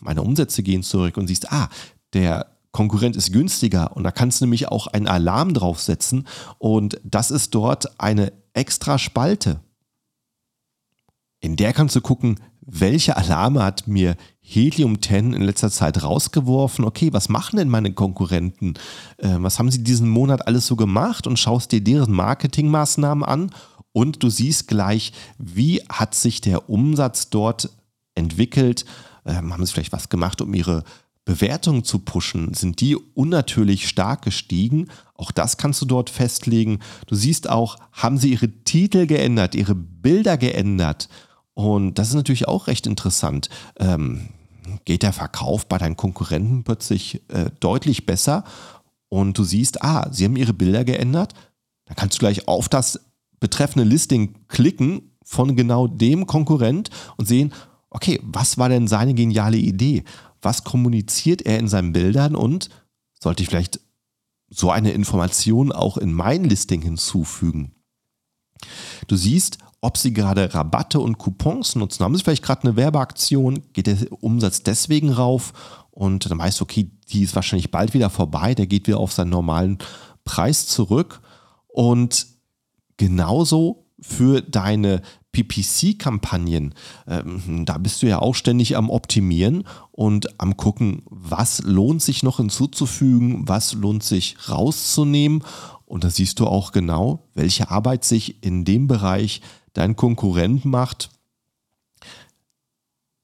meine 0.00 0.22
Umsätze 0.22 0.62
gehen 0.62 0.82
zurück 0.82 1.16
und 1.18 1.26
siehst, 1.26 1.52
ah, 1.52 1.68
der 2.14 2.46
Konkurrent 2.70 3.16
ist 3.16 3.32
günstiger. 3.32 3.94
Und 3.96 4.04
da 4.04 4.12
kannst 4.12 4.40
du 4.40 4.44
nämlich 4.44 4.68
auch 4.68 4.86
einen 4.86 5.08
Alarm 5.08 5.52
draufsetzen. 5.52 6.26
Und 6.58 6.98
das 7.04 7.30
ist 7.30 7.54
dort 7.54 8.00
eine 8.00 8.32
extra 8.54 8.98
Spalte. 8.98 9.60
In 11.46 11.54
der 11.54 11.72
kannst 11.72 11.94
du 11.94 12.00
gucken, 12.00 12.40
welche 12.60 13.16
Alarme 13.16 13.62
hat 13.62 13.86
mir 13.86 14.16
Helium 14.40 15.00
10 15.00 15.32
in 15.32 15.42
letzter 15.42 15.70
Zeit 15.70 16.02
rausgeworfen? 16.02 16.84
Okay, 16.84 17.12
was 17.12 17.28
machen 17.28 17.56
denn 17.56 17.68
meine 17.68 17.92
Konkurrenten? 17.92 18.74
Äh, 19.18 19.36
was 19.38 19.60
haben 19.60 19.70
sie 19.70 19.84
diesen 19.84 20.08
Monat 20.08 20.48
alles 20.48 20.66
so 20.66 20.74
gemacht? 20.74 21.24
Und 21.28 21.38
schaust 21.38 21.70
dir 21.70 21.80
deren 21.80 22.12
Marketingmaßnahmen 22.12 23.22
an 23.22 23.52
und 23.92 24.24
du 24.24 24.28
siehst 24.28 24.66
gleich, 24.66 25.12
wie 25.38 25.82
hat 25.88 26.16
sich 26.16 26.40
der 26.40 26.68
Umsatz 26.68 27.30
dort 27.30 27.70
entwickelt? 28.16 28.84
Ähm, 29.24 29.52
haben 29.52 29.64
sie 29.64 29.72
vielleicht 29.72 29.92
was 29.92 30.08
gemacht, 30.08 30.40
um 30.40 30.52
ihre 30.52 30.82
Bewertungen 31.24 31.84
zu 31.84 32.00
pushen? 32.00 32.54
Sind 32.54 32.80
die 32.80 32.96
unnatürlich 32.96 33.86
stark 33.86 34.22
gestiegen? 34.22 34.88
Auch 35.14 35.30
das 35.30 35.58
kannst 35.58 35.80
du 35.80 35.86
dort 35.86 36.10
festlegen. 36.10 36.80
Du 37.06 37.14
siehst 37.14 37.48
auch, 37.48 37.76
haben 37.92 38.18
sie 38.18 38.32
ihre 38.32 38.48
Titel 38.48 39.06
geändert, 39.06 39.54
ihre 39.54 39.76
Bilder 39.76 40.36
geändert? 40.38 41.08
Und 41.56 41.94
das 41.94 42.08
ist 42.08 42.14
natürlich 42.14 42.46
auch 42.46 42.68
recht 42.68 42.86
interessant. 42.86 43.48
Ähm, 43.78 44.28
geht 44.84 45.02
der 45.02 45.12
Verkauf 45.12 45.66
bei 45.66 45.78
deinen 45.78 45.96
Konkurrenten 45.96 46.62
plötzlich 46.62 47.22
äh, 47.28 47.50
deutlich 47.60 48.06
besser 48.06 48.44
und 49.08 49.38
du 49.38 49.44
siehst, 49.44 49.82
ah, 49.82 50.08
sie 50.12 50.24
haben 50.24 50.36
ihre 50.36 50.52
Bilder 50.52 50.84
geändert, 50.84 51.34
da 51.86 51.94
kannst 51.94 52.16
du 52.16 52.20
gleich 52.20 52.46
auf 52.46 52.68
das 52.68 53.00
betreffende 53.40 53.88
Listing 53.88 54.34
klicken 54.48 55.12
von 55.24 55.56
genau 55.56 55.86
dem 55.86 56.26
Konkurrent 56.26 56.90
und 57.16 57.26
sehen, 57.26 57.52
okay, 57.90 58.20
was 58.22 58.58
war 58.58 58.68
denn 58.68 58.88
seine 58.88 59.14
geniale 59.14 59.56
Idee? 59.56 60.04
was 60.46 60.62
kommuniziert 60.62 61.42
er 61.42 61.58
in 61.58 61.66
seinen 61.66 61.92
Bildern 61.92 62.36
und 62.36 62.70
sollte 63.20 63.42
ich 63.42 63.48
vielleicht 63.48 63.80
so 64.48 64.70
eine 64.70 64.92
Information 64.92 65.72
auch 65.72 65.96
in 65.98 66.12
mein 66.12 66.44
Listing 66.44 66.82
hinzufügen. 66.82 67.74
Du 69.08 69.16
siehst, 69.16 69.58
ob 69.86 69.96
sie 69.96 70.12
gerade 70.12 70.52
Rabatte 70.52 70.98
und 70.98 71.16
Coupons 71.16 71.76
nutzen. 71.76 72.02
Haben 72.02 72.16
sie 72.16 72.24
vielleicht 72.24 72.42
gerade 72.42 72.64
eine 72.64 72.74
Werbeaktion? 72.74 73.62
Geht 73.72 73.86
der 73.86 73.96
Umsatz 74.20 74.64
deswegen 74.64 75.12
rauf? 75.12 75.52
Und 75.92 76.28
dann 76.28 76.40
weißt 76.40 76.58
du, 76.58 76.64
okay, 76.64 76.90
die 77.08 77.22
ist 77.22 77.36
wahrscheinlich 77.36 77.70
bald 77.70 77.94
wieder 77.94 78.10
vorbei. 78.10 78.56
Der 78.56 78.66
geht 78.66 78.88
wieder 78.88 78.98
auf 78.98 79.12
seinen 79.12 79.30
normalen 79.30 79.78
Preis 80.24 80.66
zurück. 80.66 81.20
Und 81.68 82.26
genauso 82.96 83.86
für 84.00 84.42
deine 84.42 85.02
PPC-Kampagnen, 85.30 86.74
ähm, 87.06 87.64
da 87.64 87.78
bist 87.78 88.02
du 88.02 88.08
ja 88.08 88.18
auch 88.18 88.34
ständig 88.34 88.76
am 88.76 88.90
Optimieren 88.90 89.68
und 89.92 90.40
am 90.40 90.56
gucken, 90.56 91.02
was 91.08 91.62
lohnt 91.62 92.02
sich 92.02 92.24
noch 92.24 92.38
hinzuzufügen, 92.38 93.46
was 93.46 93.72
lohnt 93.72 94.02
sich 94.02 94.36
rauszunehmen. 94.48 95.44
Und 95.84 96.02
da 96.02 96.10
siehst 96.10 96.40
du 96.40 96.48
auch 96.48 96.72
genau, 96.72 97.28
welche 97.34 97.70
Arbeit 97.70 98.04
sich 98.04 98.42
in 98.42 98.64
dem 98.64 98.88
Bereich 98.88 99.42
dein 99.76 99.96
Konkurrent 99.96 100.64
macht. 100.64 101.10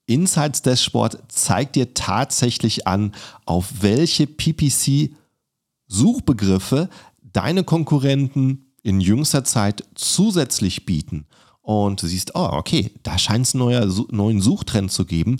Insights 0.05 0.61
Dashboard 0.61 1.17
zeigt 1.29 1.75
dir 1.75 1.93
tatsächlich 1.93 2.87
an, 2.87 3.13
auf 3.45 3.81
welche 3.81 4.27
PPC-Suchbegriffe 4.27 6.89
deine 7.21 7.63
Konkurrenten 7.63 8.73
in 8.83 8.99
jüngster 8.99 9.45
Zeit 9.45 9.85
zusätzlich 9.95 10.85
bieten. 10.85 11.25
Und 11.61 12.01
du 12.01 12.07
siehst, 12.07 12.35
oh, 12.35 12.49
okay, 12.51 12.91
da 13.03 13.17
scheint 13.17 13.47
es 13.47 13.55
einen 13.55 14.05
neuen 14.11 14.41
Suchtrend 14.41 14.91
zu 14.91 15.05
geben. 15.05 15.37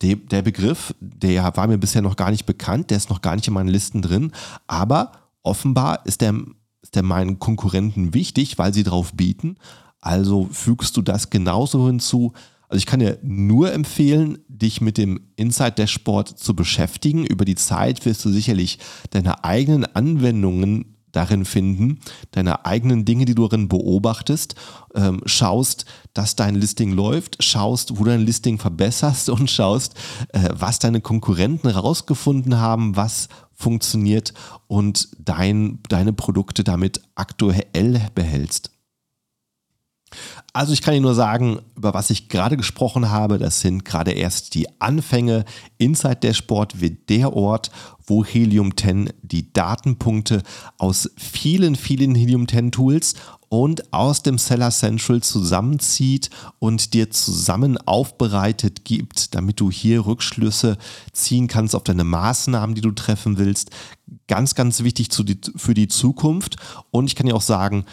Der, 0.00 0.42
Begriff, 0.42 0.94
der 1.00 1.56
war 1.56 1.66
mir 1.66 1.78
bisher 1.78 2.02
noch 2.02 2.16
gar 2.16 2.30
nicht 2.30 2.46
bekannt, 2.46 2.90
der 2.90 2.98
ist 2.98 3.10
noch 3.10 3.22
gar 3.22 3.34
nicht 3.34 3.48
in 3.48 3.54
meinen 3.54 3.68
Listen 3.68 4.02
drin, 4.02 4.30
aber 4.66 5.12
offenbar 5.42 6.04
ist 6.04 6.20
der, 6.20 6.34
ist 6.82 6.94
der 6.94 7.02
meinen 7.02 7.38
Konkurrenten 7.38 8.12
wichtig, 8.12 8.58
weil 8.58 8.74
sie 8.74 8.82
darauf 8.82 9.14
bieten. 9.14 9.56
Also 10.04 10.48
fügst 10.52 10.96
du 10.98 11.02
das 11.02 11.30
genauso 11.30 11.86
hinzu. 11.86 12.34
Also 12.68 12.78
ich 12.78 12.86
kann 12.86 13.00
dir 13.00 13.18
nur 13.22 13.72
empfehlen, 13.72 14.38
dich 14.48 14.82
mit 14.82 14.98
dem 14.98 15.20
Inside 15.36 15.72
Dashboard 15.72 16.28
zu 16.28 16.54
beschäftigen. 16.54 17.24
Über 17.24 17.46
die 17.46 17.54
Zeit 17.54 18.04
wirst 18.04 18.22
du 18.24 18.30
sicherlich 18.30 18.78
deine 19.10 19.44
eigenen 19.44 19.84
Anwendungen 19.84 20.96
darin 21.12 21.46
finden, 21.46 22.00
deine 22.32 22.66
eigenen 22.66 23.04
Dinge, 23.06 23.24
die 23.24 23.34
du 23.34 23.48
darin 23.48 23.68
beobachtest, 23.68 24.56
ähm, 24.94 25.22
schaust, 25.24 25.86
dass 26.12 26.36
dein 26.36 26.54
Listing 26.54 26.92
läuft, 26.92 27.42
schaust, 27.42 27.98
wo 27.98 28.04
dein 28.04 28.20
Listing 28.20 28.58
verbesserst 28.58 29.30
und 29.30 29.50
schaust, 29.50 29.94
äh, 30.32 30.50
was 30.52 30.80
deine 30.80 31.00
Konkurrenten 31.00 31.68
rausgefunden 31.68 32.58
haben, 32.58 32.96
was 32.96 33.28
funktioniert 33.54 34.34
und 34.66 35.08
dein, 35.18 35.78
deine 35.88 36.12
Produkte 36.12 36.64
damit 36.64 37.00
aktuell 37.14 38.08
behältst. 38.14 38.73
Also 40.56 40.72
ich 40.72 40.82
kann 40.82 40.94
Ihnen 40.94 41.02
nur 41.02 41.16
sagen, 41.16 41.58
über 41.76 41.94
was 41.94 42.10
ich 42.10 42.28
gerade 42.28 42.56
gesprochen 42.56 43.10
habe, 43.10 43.38
das 43.38 43.60
sind 43.60 43.84
gerade 43.84 44.12
erst 44.12 44.54
die 44.54 44.68
Anfänge. 44.80 45.44
Inside 45.78 46.20
Dashboard 46.22 46.80
wird 46.80 47.10
der 47.10 47.32
Ort, 47.32 47.72
wo 48.06 48.24
Helium 48.24 48.76
10 48.76 49.12
die 49.22 49.52
Datenpunkte 49.52 50.44
aus 50.78 51.10
vielen, 51.16 51.74
vielen 51.74 52.14
Helium 52.14 52.46
10 52.46 52.70
Tools 52.70 53.14
und 53.48 53.92
aus 53.92 54.22
dem 54.22 54.38
Seller 54.38 54.70
Central 54.70 55.22
zusammenzieht 55.22 56.30
und 56.60 56.94
dir 56.94 57.10
zusammen 57.10 57.76
aufbereitet 57.76 58.84
gibt, 58.84 59.34
damit 59.34 59.58
du 59.58 59.72
hier 59.72 60.06
Rückschlüsse 60.06 60.78
ziehen 61.12 61.48
kannst 61.48 61.74
auf 61.74 61.82
deine 61.82 62.04
Maßnahmen, 62.04 62.76
die 62.76 62.80
du 62.80 62.92
treffen 62.92 63.38
willst. 63.38 63.70
Ganz, 64.28 64.54
ganz 64.54 64.84
wichtig 64.84 65.08
für 65.56 65.74
die 65.74 65.88
Zukunft. 65.88 66.56
Und 66.92 67.06
ich 67.06 67.16
kann 67.16 67.26
dir 67.26 67.34
auch 67.34 67.42
sagen, 67.42 67.84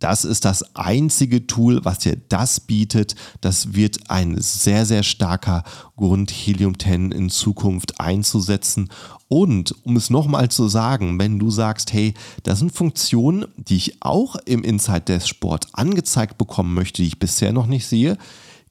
das 0.00 0.24
ist 0.24 0.44
das 0.44 0.74
einzige 0.74 1.46
Tool, 1.46 1.84
was 1.84 2.00
dir 2.00 2.16
das 2.28 2.58
bietet. 2.60 3.14
Das 3.40 3.74
wird 3.74 4.10
ein 4.10 4.40
sehr, 4.40 4.86
sehr 4.86 5.02
starker 5.02 5.62
Grund, 5.96 6.30
Helium 6.30 6.78
10 6.78 7.12
in 7.12 7.30
Zukunft 7.30 8.00
einzusetzen. 8.00 8.88
Und 9.28 9.74
um 9.84 9.96
es 9.96 10.10
nochmal 10.10 10.48
zu 10.48 10.68
sagen, 10.68 11.18
wenn 11.18 11.38
du 11.38 11.50
sagst, 11.50 11.92
hey, 11.92 12.14
das 12.42 12.58
sind 12.58 12.72
Funktionen, 12.72 13.46
die 13.56 13.76
ich 13.76 14.02
auch 14.02 14.36
im 14.46 14.64
Inside 14.64 15.02
Dashboard 15.02 15.68
angezeigt 15.72 16.38
bekommen 16.38 16.74
möchte, 16.74 17.02
die 17.02 17.08
ich 17.08 17.18
bisher 17.18 17.52
noch 17.52 17.66
nicht 17.66 17.86
sehe, 17.86 18.16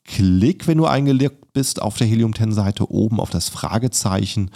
klick, 0.04 0.68
wenn 0.68 0.80
du 0.80 0.86
eingelegt 0.88 1.54
bist, 1.54 1.82
auf 1.82 1.98
der 1.98 2.08
Helium 2.08 2.36
10 2.36 2.52
Seite 2.52 2.92
oben 2.92 3.20
auf 3.20 3.30
das 3.30 3.50
Fragezeichen 3.50 4.50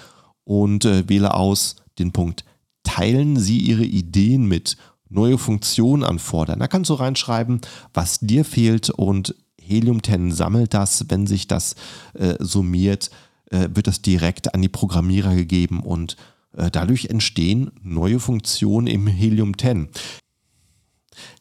und 0.43 0.85
äh, 0.85 1.07
wähle 1.07 1.35
aus 1.35 1.75
den 1.99 2.11
Punkt 2.11 2.43
Teilen 2.83 3.39
Sie 3.39 3.59
Ihre 3.59 3.85
Ideen 3.85 4.45
mit 4.45 4.75
neue 5.09 5.37
Funktionen 5.37 6.03
anfordern. 6.03 6.59
Da 6.59 6.67
kannst 6.67 6.89
du 6.89 6.95
reinschreiben, 6.95 7.61
was 7.93 8.19
dir 8.19 8.45
fehlt 8.45 8.89
und 8.89 9.35
Helium 9.61 10.03
10 10.03 10.31
sammelt 10.31 10.73
das, 10.73 11.05
wenn 11.09 11.27
sich 11.27 11.47
das 11.47 11.75
äh, 12.13 12.35
summiert, 12.39 13.11
äh, 13.49 13.69
wird 13.73 13.87
das 13.87 14.01
direkt 14.01 14.53
an 14.53 14.61
die 14.61 14.69
Programmierer 14.69 15.35
gegeben 15.35 15.81
und 15.81 16.17
äh, 16.57 16.69
dadurch 16.69 17.05
entstehen 17.05 17.71
neue 17.81 18.19
Funktionen 18.19 18.87
im 18.87 19.07
Helium 19.07 19.57
10. 19.57 19.89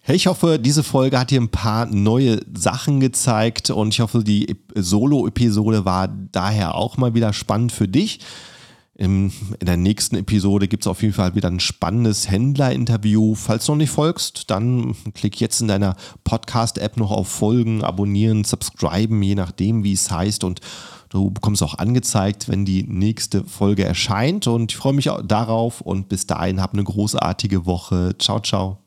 Hey, 0.03 0.17
ich 0.17 0.27
hoffe, 0.27 0.59
diese 0.59 0.83
Folge 0.83 1.19
hat 1.19 1.31
dir 1.31 1.41
ein 1.41 1.51
paar 1.51 1.87
neue 1.87 2.41
Sachen 2.55 3.01
gezeigt 3.01 3.71
und 3.71 3.89
ich 3.89 4.01
hoffe, 4.01 4.23
die 4.23 4.57
Solo-Episode 4.75 5.85
war 5.85 6.09
daher 6.09 6.75
auch 6.75 6.97
mal 6.97 7.15
wieder 7.15 7.33
spannend 7.33 7.73
für 7.73 7.89
dich. 7.89 8.21
In, 9.03 9.33
in 9.59 9.67
der 9.67 9.77
nächsten 9.77 10.15
Episode 10.15 10.69
gibt 10.69 10.85
es 10.85 10.87
auf 10.87 11.03
jeden 11.03 11.13
Fall 11.13 11.35
wieder 11.35 11.49
ein 11.49 11.59
spannendes 11.59 12.31
Händler-Interview. 12.31 13.35
Falls 13.35 13.67
du 13.67 13.73
noch 13.73 13.79
nicht 13.79 13.91
folgst, 13.91 14.49
dann 14.49 14.95
klick 15.13 15.41
jetzt 15.41 15.61
in 15.61 15.67
deiner 15.67 15.97
Podcast-App 16.23 16.97
noch 16.99 17.11
auf 17.11 17.27
Folgen, 17.27 17.83
abonnieren, 17.83 18.45
subscriben, 18.45 19.21
je 19.21 19.35
nachdem, 19.35 19.83
wie 19.83 19.95
es 19.95 20.09
heißt. 20.09 20.45
Und 20.45 20.61
du 21.09 21.33
bekommst 21.33 21.65
auch 21.65 21.79
angezeigt, 21.79 22.49
wenn 22.49 22.65
die 22.65 22.85
nächste 22.85 23.43
Folge 23.43 23.85
erscheint. 23.85 24.47
Und 24.47 24.71
ich 24.71 24.77
freue 24.77 24.93
mich 24.93 25.11
darauf 25.25 25.81
und 25.81 26.09
bis 26.09 26.29
dahin 26.29 26.61
hab 26.61 26.73
eine 26.73 26.85
großartige 26.85 27.67
Woche. 27.67 28.15
Ciao, 28.21 28.39
ciao. 28.39 28.82